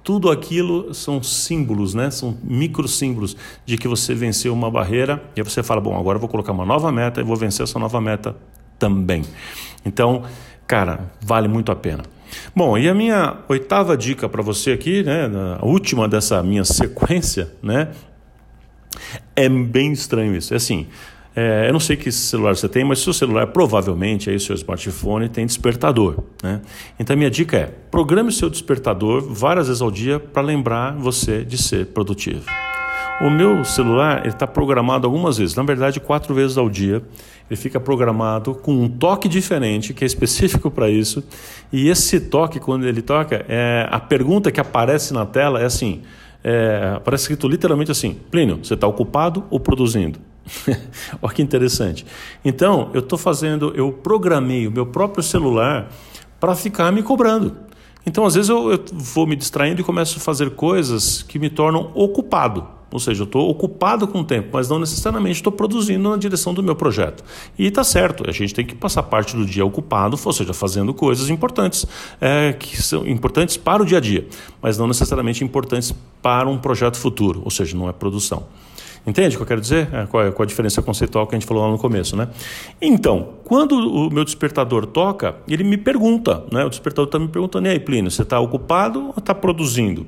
tudo 0.08 0.30
aquilo 0.30 0.94
são 0.94 1.22
símbolos, 1.22 1.92
né? 1.92 2.10
São 2.10 2.34
micro 2.42 2.88
símbolos 2.88 3.36
de 3.66 3.76
que 3.76 3.86
você 3.86 4.14
venceu 4.14 4.54
uma 4.54 4.70
barreira 4.70 5.22
e 5.36 5.40
aí 5.40 5.44
você 5.44 5.62
fala, 5.62 5.82
bom, 5.82 5.94
agora 5.98 6.16
eu 6.16 6.20
vou 6.20 6.30
colocar 6.30 6.50
uma 6.50 6.64
nova 6.64 6.90
meta 6.90 7.20
e 7.20 7.22
vou 7.22 7.36
vencer 7.36 7.64
essa 7.64 7.78
nova 7.78 8.00
meta 8.00 8.34
também. 8.78 9.22
Então, 9.84 10.22
cara, 10.66 11.12
vale 11.20 11.46
muito 11.46 11.70
a 11.70 11.76
pena. 11.76 12.04
Bom, 12.56 12.78
e 12.78 12.88
a 12.88 12.94
minha 12.94 13.36
oitava 13.50 13.98
dica 13.98 14.30
para 14.30 14.40
você 14.40 14.72
aqui, 14.72 15.02
né, 15.02 15.28
a 15.60 15.66
última 15.66 16.08
dessa 16.08 16.42
minha 16.42 16.64
sequência, 16.64 17.52
né, 17.62 17.90
é 19.36 19.46
bem 19.46 19.92
estranho 19.92 20.34
isso. 20.34 20.54
É 20.54 20.56
assim, 20.56 20.86
é, 21.40 21.68
eu 21.68 21.72
não 21.72 21.78
sei 21.78 21.96
que 21.96 22.10
celular 22.10 22.56
você 22.56 22.68
tem, 22.68 22.82
mas 22.82 22.98
seu 22.98 23.12
celular 23.12 23.46
provavelmente, 23.46 24.28
aí 24.28 24.40
seu 24.40 24.56
smartphone 24.56 25.28
tem 25.28 25.46
despertador. 25.46 26.24
Né? 26.42 26.60
Então 26.98 27.16
minha 27.16 27.30
dica 27.30 27.56
é: 27.56 27.66
programe 27.92 28.32
seu 28.32 28.50
despertador 28.50 29.22
várias 29.22 29.68
vezes 29.68 29.80
ao 29.80 29.88
dia 29.88 30.18
para 30.18 30.42
lembrar 30.42 30.96
você 30.96 31.44
de 31.44 31.56
ser 31.56 31.86
produtivo. 31.86 32.44
O 33.20 33.30
meu 33.30 33.64
celular 33.64 34.26
está 34.26 34.48
programado 34.48 35.06
algumas 35.06 35.38
vezes, 35.38 35.54
na 35.54 35.62
verdade 35.62 36.00
quatro 36.00 36.34
vezes 36.34 36.58
ao 36.58 36.68
dia. 36.68 37.04
Ele 37.48 37.56
fica 37.56 37.78
programado 37.78 38.52
com 38.56 38.72
um 38.72 38.88
toque 38.88 39.28
diferente 39.28 39.94
que 39.94 40.02
é 40.02 40.06
específico 40.08 40.72
para 40.72 40.90
isso. 40.90 41.22
E 41.72 41.88
esse 41.88 42.18
toque, 42.18 42.58
quando 42.58 42.84
ele 42.84 43.00
toca, 43.00 43.46
é, 43.48 43.86
a 43.88 44.00
pergunta 44.00 44.50
que 44.50 44.58
aparece 44.58 45.14
na 45.14 45.24
tela 45.24 45.60
é 45.60 45.66
assim: 45.66 46.02
é, 46.42 46.94
aparece 46.96 47.22
escrito 47.22 47.46
literalmente 47.46 47.92
assim: 47.92 48.16
Plínio, 48.28 48.58
você 48.60 48.74
está 48.74 48.88
ocupado 48.88 49.44
ou 49.50 49.60
produzindo? 49.60 50.27
Olha 51.22 51.34
que 51.34 51.42
interessante. 51.42 52.06
Então, 52.44 52.90
eu 52.94 53.00
estou 53.00 53.18
fazendo, 53.18 53.72
eu 53.74 53.92
programei 53.92 54.66
o 54.66 54.70
meu 54.70 54.86
próprio 54.86 55.22
celular 55.22 55.90
para 56.40 56.54
ficar 56.54 56.90
me 56.92 57.02
cobrando. 57.02 57.56
Então, 58.06 58.24
às 58.24 58.34
vezes, 58.34 58.48
eu, 58.48 58.72
eu, 58.72 58.84
vou 58.92 59.26
me 59.26 59.36
distraindo 59.36 59.80
e 59.80 59.84
começo 59.84 60.18
a 60.18 60.20
fazer 60.20 60.50
coisas 60.50 61.22
que 61.22 61.38
me 61.38 61.50
tornam 61.50 61.90
ocupado. 61.94 62.78
Ou 62.90 62.98
seja, 62.98 63.22
eu 63.22 63.26
estou 63.26 63.50
ocupado 63.50 64.08
com 64.08 64.20
o 64.20 64.24
tempo, 64.24 64.48
mas 64.52 64.66
não 64.68 64.78
necessariamente 64.78 65.36
estou 65.36 65.52
produzindo 65.52 66.08
na 66.08 66.16
direção 66.16 66.54
do 66.54 66.62
meu 66.62 66.74
projeto. 66.74 67.22
E 67.58 67.66
está 67.66 67.84
certo, 67.84 68.24
a 68.26 68.32
gente 68.32 68.54
tem 68.54 68.64
que 68.64 68.74
passar 68.74 69.02
parte 69.02 69.36
do 69.36 69.44
dia 69.44 69.64
ocupado, 69.64 70.18
ou 70.24 70.32
seja, 70.32 70.54
fazendo 70.54 70.94
coisas 70.94 71.28
importantes, 71.28 71.84
é, 72.18 72.54
que 72.54 72.80
são 72.80 73.06
importantes 73.06 73.58
para 73.58 73.82
o 73.82 73.86
dia 73.86 73.98
a 73.98 74.00
dia, 74.00 74.26
mas 74.62 74.78
não 74.78 74.86
necessariamente 74.86 75.44
importantes 75.44 75.94
para 76.22 76.48
um 76.48 76.56
projeto 76.56 76.96
futuro, 76.96 77.42
ou 77.44 77.50
seja, 77.50 77.76
não 77.76 77.90
é 77.90 77.92
produção. 77.92 78.46
Entende 79.08 79.36
o 79.36 79.38
que 79.38 79.42
eu 79.42 79.46
quero 79.46 79.60
dizer? 79.60 79.88
É, 79.90 80.06
qual, 80.06 80.26
é, 80.26 80.30
qual 80.30 80.44
a 80.44 80.46
diferença 80.46 80.82
conceitual 80.82 81.26
que 81.26 81.34
a 81.34 81.38
gente 81.38 81.48
falou 81.48 81.64
lá 81.64 81.70
no 81.70 81.78
começo, 81.78 82.14
né? 82.14 82.28
Então, 82.80 83.30
quando 83.42 83.72
o 83.72 84.10
meu 84.10 84.22
despertador 84.22 84.84
toca, 84.84 85.36
ele 85.48 85.64
me 85.64 85.78
pergunta, 85.78 86.44
né? 86.52 86.62
O 86.62 86.68
despertador 86.68 87.06
está 87.06 87.18
me 87.18 87.28
perguntando, 87.28 87.68
e 87.68 87.70
aí, 87.70 87.80
Plínio, 87.80 88.10
você 88.10 88.20
está 88.20 88.38
ocupado 88.38 89.06
ou 89.06 89.14
está 89.16 89.34
produzindo? 89.34 90.06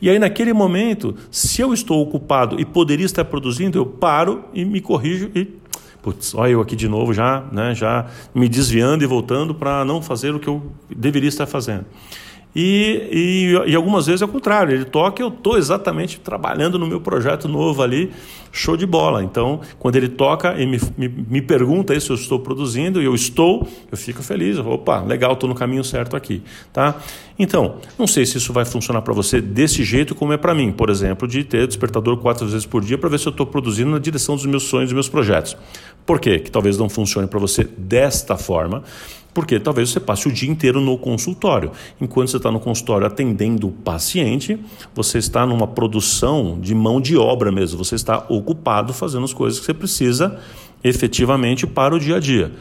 E 0.00 0.10
aí, 0.10 0.18
naquele 0.18 0.52
momento, 0.52 1.16
se 1.30 1.62
eu 1.62 1.72
estou 1.72 2.02
ocupado 2.02 2.60
e 2.60 2.66
poderia 2.66 3.06
estar 3.06 3.24
produzindo, 3.24 3.78
eu 3.78 3.86
paro 3.86 4.44
e 4.52 4.62
me 4.62 4.80
corrijo 4.80 5.30
e 5.34 5.64
putz, 6.02 6.34
olha 6.34 6.50
eu 6.50 6.60
aqui 6.60 6.76
de 6.76 6.86
novo 6.86 7.14
já, 7.14 7.44
né, 7.50 7.74
já 7.74 8.06
me 8.34 8.46
desviando 8.46 9.02
e 9.02 9.06
voltando 9.06 9.54
para 9.54 9.86
não 9.86 10.02
fazer 10.02 10.34
o 10.34 10.38
que 10.38 10.48
eu 10.48 10.62
deveria 10.94 11.30
estar 11.30 11.46
fazendo. 11.46 11.86
E, 12.54 13.08
e, 13.66 13.70
e, 13.70 13.74
algumas 13.74 14.06
vezes 14.06 14.22
é 14.22 14.24
o 14.24 14.28
contrário, 14.28 14.72
ele 14.72 14.84
toca 14.84 15.20
eu 15.20 15.28
estou 15.28 15.58
exatamente 15.58 16.20
trabalhando 16.20 16.78
no 16.78 16.86
meu 16.86 17.00
projeto 17.00 17.48
novo 17.48 17.82
ali, 17.82 18.12
show 18.52 18.76
de 18.76 18.86
bola. 18.86 19.24
Então, 19.24 19.60
quando 19.78 19.96
ele 19.96 20.08
toca 20.08 20.54
e 20.60 20.64
me, 20.64 20.80
me, 20.96 21.08
me 21.08 21.42
pergunta 21.42 21.98
se 21.98 22.08
eu 22.10 22.14
estou 22.14 22.38
produzindo, 22.38 23.02
e 23.02 23.04
eu 23.04 23.14
estou, 23.14 23.66
eu 23.90 23.96
fico 23.96 24.22
feliz. 24.22 24.56
Opa, 24.58 25.02
legal, 25.02 25.32
estou 25.32 25.48
no 25.48 25.54
caminho 25.54 25.82
certo 25.82 26.16
aqui. 26.16 26.42
Tá? 26.72 26.96
Então, 27.36 27.76
não 27.98 28.06
sei 28.06 28.24
se 28.24 28.38
isso 28.38 28.52
vai 28.52 28.64
funcionar 28.64 29.02
para 29.02 29.12
você 29.12 29.40
desse 29.40 29.82
jeito 29.82 30.14
como 30.14 30.32
é 30.32 30.36
para 30.36 30.54
mim, 30.54 30.70
por 30.70 30.90
exemplo, 30.90 31.26
de 31.26 31.42
ter 31.42 31.66
despertador 31.66 32.16
quatro 32.18 32.46
vezes 32.46 32.66
por 32.66 32.84
dia 32.84 32.96
para 32.96 33.08
ver 33.08 33.18
se 33.18 33.26
eu 33.26 33.30
estou 33.30 33.46
produzindo 33.46 33.90
na 33.90 33.98
direção 33.98 34.36
dos 34.36 34.46
meus 34.46 34.62
sonhos 34.64 34.92
e 34.92 34.94
meus 34.94 35.08
projetos. 35.08 35.56
Por 36.06 36.20
quê? 36.20 36.38
Que 36.38 36.50
talvez 36.50 36.78
não 36.78 36.88
funcione 36.88 37.26
para 37.26 37.40
você 37.40 37.64
desta 37.64 38.36
forma 38.36 38.84
porque 39.34 39.58
talvez 39.58 39.90
você 39.90 39.98
passe 39.98 40.28
o 40.28 40.32
dia 40.32 40.48
inteiro 40.48 40.80
no 40.80 40.96
consultório. 40.96 41.72
Enquanto 42.00 42.30
você 42.30 42.36
está 42.36 42.50
no 42.50 42.60
consultório 42.60 43.06
atendendo 43.06 43.66
o 43.66 43.72
paciente, 43.72 44.58
você 44.94 45.18
está 45.18 45.44
numa 45.44 45.66
produção 45.66 46.58
de 46.60 46.74
mão 46.74 47.00
de 47.00 47.16
obra 47.16 47.50
mesmo. 47.50 47.76
Você 47.76 47.96
está 47.96 48.24
ocupado 48.28 48.94
fazendo 48.94 49.24
as 49.24 49.32
coisas 49.32 49.58
que 49.58 49.66
você 49.66 49.74
precisa 49.74 50.38
efetivamente 50.82 51.66
para 51.66 51.94
o 51.94 51.98
dia 51.98 52.16
a 52.16 52.20
dia. 52.20 52.52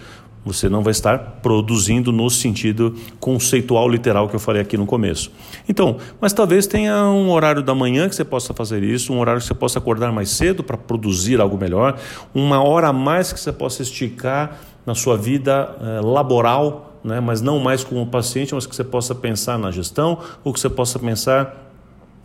Você 0.46 0.68
não 0.68 0.82
vai 0.84 0.92
estar 0.92 1.18
produzindo 1.42 2.12
no 2.12 2.30
sentido 2.30 2.94
conceitual 3.18 3.88
literal 3.88 4.28
que 4.28 4.36
eu 4.36 4.40
falei 4.40 4.62
aqui 4.62 4.78
no 4.78 4.86
começo. 4.86 5.32
Então, 5.70 5.98
mas 6.20 6.34
talvez 6.34 6.68
tenha 6.68 7.06
um 7.06 7.32
horário 7.32 7.64
da 7.64 7.74
manhã 7.74 8.10
que 8.10 8.16
você 8.16 8.26
possa 8.26 8.54
fazer 8.54 8.84
isso, 8.84 9.14
um 9.14 9.20
horário 9.20 9.40
que 9.40 9.48
você 9.48 9.54
possa 9.54 9.80
acordar 9.80 10.12
mais 10.12 10.30
cedo 10.32 10.62
para 10.62 10.76
produzir 10.76 11.40
algo 11.40 11.58
melhor, 11.58 11.98
uma 12.36 12.62
hora 12.62 12.90
a 12.90 12.94
mais 12.94 13.32
que 13.32 13.40
você 13.40 13.54
possa 13.54 13.84
esticar 13.84 14.60
na 14.86 14.96
sua 14.96 15.18
vida 15.18 15.76
eh, 15.80 16.02
laboral, 16.02 17.00
né? 17.04 17.20
mas 17.20 17.42
não 17.42 17.60
mais 17.60 17.84
como 17.84 18.06
paciente, 18.08 18.54
mas 18.54 18.66
que 18.66 18.76
você 18.76 18.84
possa 18.84 19.16
pensar 19.16 19.58
na 19.58 19.72
gestão 19.72 20.20
ou 20.44 20.54
que 20.54 20.60
você 20.60 20.70
possa 20.70 21.00
pensar 21.00 21.72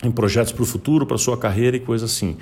em 0.02 0.10
projetos 0.10 0.52
para 0.52 0.62
o 0.62 0.66
futuro, 0.66 1.06
para 1.06 1.16
a 1.16 1.18
sua 1.18 1.36
carreira 1.36 1.76
e 1.76 1.80
coisa 1.80 2.06
assim. 2.06 2.36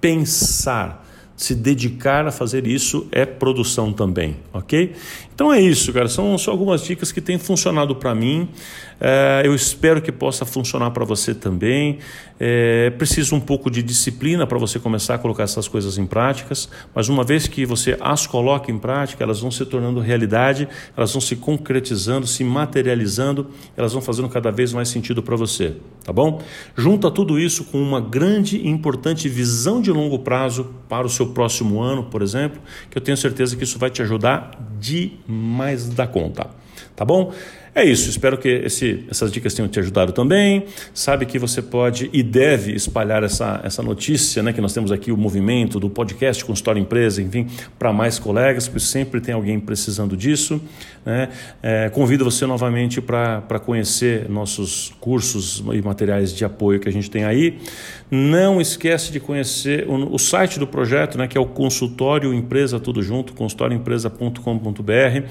Pensar 0.00 1.04
se 1.40 1.54
dedicar 1.54 2.26
a 2.26 2.30
fazer 2.30 2.66
isso 2.66 3.08
é 3.10 3.24
produção 3.24 3.94
também, 3.94 4.36
ok? 4.52 4.92
Então 5.40 5.50
é 5.50 5.58
isso, 5.58 5.90
cara. 5.90 6.06
São 6.06 6.36
só 6.36 6.50
algumas 6.50 6.84
dicas 6.84 7.10
que 7.10 7.18
têm 7.18 7.38
funcionado 7.38 7.96
para 7.96 8.14
mim. 8.14 8.46
É, 9.00 9.40
eu 9.42 9.54
espero 9.54 10.02
que 10.02 10.12
possa 10.12 10.44
funcionar 10.44 10.90
para 10.90 11.02
você 11.02 11.34
também. 11.34 11.98
É 12.38 12.90
preciso 12.90 13.34
um 13.34 13.40
pouco 13.40 13.70
de 13.70 13.82
disciplina 13.82 14.46
para 14.46 14.58
você 14.58 14.78
começar 14.78 15.14
a 15.14 15.18
colocar 15.18 15.42
essas 15.42 15.66
coisas 15.66 15.96
em 15.98 16.06
práticas, 16.06 16.70
mas 16.94 17.08
uma 17.10 17.22
vez 17.22 17.46
que 17.46 17.66
você 17.66 17.98
as 18.00 18.26
coloca 18.26 18.70
em 18.70 18.78
prática, 18.78 19.22
elas 19.22 19.40
vão 19.40 19.50
se 19.50 19.64
tornando 19.66 20.00
realidade, 20.00 20.66
elas 20.96 21.12
vão 21.12 21.20
se 21.20 21.36
concretizando, 21.36 22.26
se 22.26 22.42
materializando, 22.42 23.48
elas 23.76 23.92
vão 23.92 24.00
fazendo 24.00 24.28
cada 24.28 24.50
vez 24.50 24.72
mais 24.72 24.88
sentido 24.88 25.22
para 25.22 25.36
você, 25.36 25.76
tá 26.02 26.14
bom? 26.14 26.40
Junta 26.74 27.10
tudo 27.10 27.38
isso 27.38 27.64
com 27.64 27.80
uma 27.80 28.00
grande 28.00 28.56
e 28.56 28.68
importante 28.68 29.28
visão 29.28 29.82
de 29.82 29.92
longo 29.92 30.18
prazo 30.18 30.74
para 30.88 31.06
o 31.06 31.10
seu 31.10 31.26
próximo 31.28 31.82
ano, 31.82 32.04
por 32.04 32.22
exemplo, 32.22 32.58
que 32.90 32.96
eu 32.96 33.02
tenho 33.02 33.18
certeza 33.18 33.54
que 33.54 33.64
isso 33.64 33.78
vai 33.78 33.90
te 33.90 34.00
ajudar 34.00 34.52
demais 34.78 35.29
da 35.90 36.06
conta. 36.06 36.46
Tá 36.96 37.04
bom? 37.04 37.32
É 37.72 37.84
isso, 37.84 38.10
espero 38.10 38.36
que 38.36 38.48
esse, 38.48 39.04
essas 39.08 39.30
dicas 39.30 39.54
tenham 39.54 39.68
te 39.68 39.78
ajudado 39.78 40.10
também. 40.12 40.64
Sabe 40.92 41.24
que 41.24 41.38
você 41.38 41.62
pode 41.62 42.10
e 42.12 42.20
deve 42.20 42.72
espalhar 42.72 43.22
essa, 43.22 43.60
essa 43.62 43.80
notícia, 43.80 44.42
né? 44.42 44.52
Que 44.52 44.60
nós 44.60 44.74
temos 44.74 44.90
aqui 44.90 45.12
o 45.12 45.16
movimento 45.16 45.78
do 45.78 45.88
podcast 45.88 46.44
com 46.44 46.52
História 46.52 46.80
Empresa, 46.80 47.22
enfim, 47.22 47.46
para 47.78 47.92
mais 47.92 48.18
colegas, 48.18 48.66
porque 48.66 48.80
sempre 48.80 49.20
tem 49.20 49.34
alguém 49.34 49.60
precisando 49.60 50.16
disso. 50.16 50.60
Né? 51.06 51.28
É, 51.62 51.88
convido 51.90 52.24
você 52.24 52.44
novamente 52.44 53.00
para 53.00 53.60
conhecer 53.64 54.28
nossos 54.28 54.92
cursos 55.00 55.62
e 55.72 55.80
materiais 55.80 56.34
de 56.34 56.44
apoio 56.44 56.80
que 56.80 56.88
a 56.88 56.92
gente 56.92 57.08
tem 57.08 57.24
aí. 57.24 57.56
Não 58.10 58.60
esquece 58.60 59.12
de 59.12 59.20
conhecer 59.20 59.88
o, 59.88 60.14
o 60.14 60.18
site 60.18 60.58
do 60.58 60.66
projeto, 60.66 61.16
né? 61.16 61.28
Que 61.28 61.38
é 61.38 61.40
o 61.40 61.46
Consultório 61.46 62.34
Empresa 62.34 62.80
Tudo 62.80 63.00
Junto, 63.00 63.32
consultórioempresa.com.br 63.32 65.22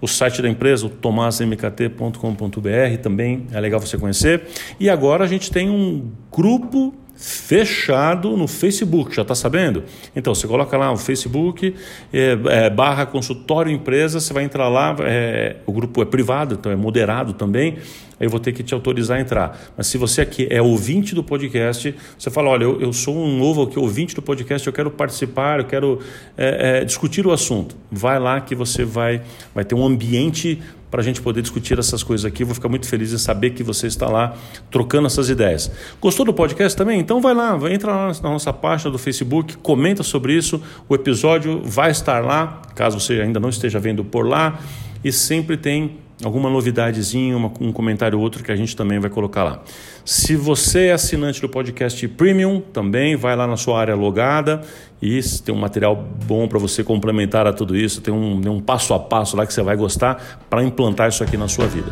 o 0.00 0.08
site 0.08 0.40
da 0.40 0.48
empresa, 0.48 0.86
o 0.86 0.88
tomasmkt.com.br, 0.88 3.02
também 3.02 3.46
é 3.52 3.60
legal 3.60 3.80
você 3.80 3.98
conhecer. 3.98 4.44
E 4.78 4.88
agora 4.88 5.24
a 5.24 5.26
gente 5.26 5.50
tem 5.50 5.68
um 5.68 6.10
grupo 6.32 6.94
fechado 7.20 8.34
no 8.34 8.48
Facebook, 8.48 9.14
já 9.14 9.20
está 9.20 9.34
sabendo? 9.34 9.84
Então, 10.16 10.34
você 10.34 10.48
coloca 10.48 10.74
lá 10.78 10.90
o 10.90 10.96
Facebook, 10.96 11.74
é, 12.10 12.38
é, 12.46 12.70
barra 12.70 13.04
consultório 13.04 13.70
empresa, 13.70 14.18
você 14.18 14.32
vai 14.32 14.42
entrar 14.42 14.68
lá, 14.68 14.96
é, 15.00 15.56
o 15.66 15.72
grupo 15.72 16.00
é 16.00 16.06
privado, 16.06 16.54
então 16.54 16.72
é 16.72 16.76
moderado 16.76 17.34
também, 17.34 17.76
aí 18.18 18.26
eu 18.26 18.30
vou 18.30 18.40
ter 18.40 18.52
que 18.52 18.62
te 18.62 18.72
autorizar 18.72 19.18
a 19.18 19.20
entrar. 19.20 19.60
Mas 19.76 19.86
se 19.88 19.98
você 19.98 20.22
aqui 20.22 20.46
é 20.50 20.62
ouvinte 20.62 21.14
do 21.14 21.22
podcast, 21.22 21.94
você 22.18 22.30
fala, 22.30 22.48
olha, 22.48 22.64
eu, 22.64 22.80
eu 22.80 22.92
sou 22.92 23.14
um 23.14 23.36
novo 23.36 23.64
aqui, 23.64 23.78
ouvinte 23.78 24.14
do 24.14 24.22
podcast, 24.22 24.66
eu 24.66 24.72
quero 24.72 24.90
participar, 24.90 25.58
eu 25.58 25.66
quero 25.66 25.98
é, 26.38 26.80
é, 26.80 26.84
discutir 26.86 27.26
o 27.26 27.32
assunto. 27.32 27.76
Vai 27.92 28.18
lá 28.18 28.40
que 28.40 28.54
você 28.54 28.82
vai, 28.82 29.20
vai 29.54 29.64
ter 29.64 29.74
um 29.74 29.84
ambiente 29.84 30.58
para 30.90 31.00
a 31.00 31.04
gente 31.04 31.20
poder 31.20 31.40
discutir 31.42 31.78
essas 31.78 32.02
coisas 32.02 32.24
aqui. 32.24 32.44
Vou 32.44 32.54
ficar 32.54 32.68
muito 32.68 32.86
feliz 32.86 33.12
em 33.12 33.18
saber 33.18 33.50
que 33.50 33.62
você 33.62 33.86
está 33.86 34.08
lá 34.08 34.34
trocando 34.70 35.06
essas 35.06 35.30
ideias. 35.30 35.70
Gostou 36.00 36.26
do 36.26 36.32
podcast 36.32 36.76
também? 36.76 36.98
Então 36.98 37.20
vai 37.20 37.34
lá, 37.34 37.58
entra 37.70 37.92
na 37.92 38.30
nossa 38.30 38.52
página 38.52 38.90
do 38.90 38.98
Facebook, 38.98 39.56
comenta 39.58 40.02
sobre 40.02 40.34
isso. 40.34 40.60
O 40.88 40.94
episódio 40.94 41.62
vai 41.64 41.90
estar 41.90 42.24
lá, 42.24 42.62
caso 42.74 42.98
você 42.98 43.20
ainda 43.20 43.38
não 43.38 43.48
esteja 43.48 43.78
vendo 43.78 44.04
por 44.04 44.26
lá. 44.26 44.58
E 45.02 45.10
sempre 45.10 45.56
tem 45.56 45.96
alguma 46.24 46.50
novidadezinha, 46.50 47.36
uma, 47.36 47.52
um 47.60 47.72
comentário 47.72 48.18
ou 48.18 48.24
outro 48.24 48.42
que 48.42 48.52
a 48.52 48.56
gente 48.56 48.76
também 48.76 48.98
vai 48.98 49.10
colocar 49.10 49.44
lá. 49.44 49.62
Se 50.04 50.36
você 50.36 50.86
é 50.86 50.92
assinante 50.92 51.40
do 51.40 51.48
podcast 51.48 52.06
Premium, 52.08 52.60
também 52.60 53.16
vai 53.16 53.36
lá 53.36 53.46
na 53.46 53.56
sua 53.56 53.80
área 53.80 53.94
logada 53.94 54.62
e 55.00 55.20
tem 55.44 55.54
um 55.54 55.58
material 55.58 55.96
bom 56.26 56.46
para 56.46 56.58
você 56.58 56.84
complementar 56.84 57.46
a 57.46 57.52
tudo 57.52 57.76
isso. 57.76 58.00
Tem 58.00 58.12
um, 58.12 58.40
um, 58.50 58.60
passo 58.60 58.92
a 58.94 58.98
passo 58.98 59.36
lá 59.36 59.46
que 59.46 59.52
você 59.52 59.62
vai 59.62 59.76
gostar 59.76 60.40
para 60.48 60.62
implantar 60.62 61.08
isso 61.08 61.22
aqui 61.22 61.36
na 61.36 61.48
sua 61.48 61.66
vida. 61.66 61.90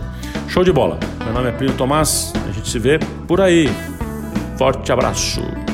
Show 0.49 0.65
de 0.65 0.73
bola! 0.73 0.99
Meu 1.25 1.33
nome 1.33 1.49
é 1.49 1.53
Primo 1.53 1.75
Tomás, 1.75 2.33
a 2.49 2.53
gente 2.53 2.69
se 2.69 2.79
vê 2.79 2.99
por 3.27 3.41
aí. 3.41 3.69
Forte 4.57 4.91
abraço! 4.91 5.68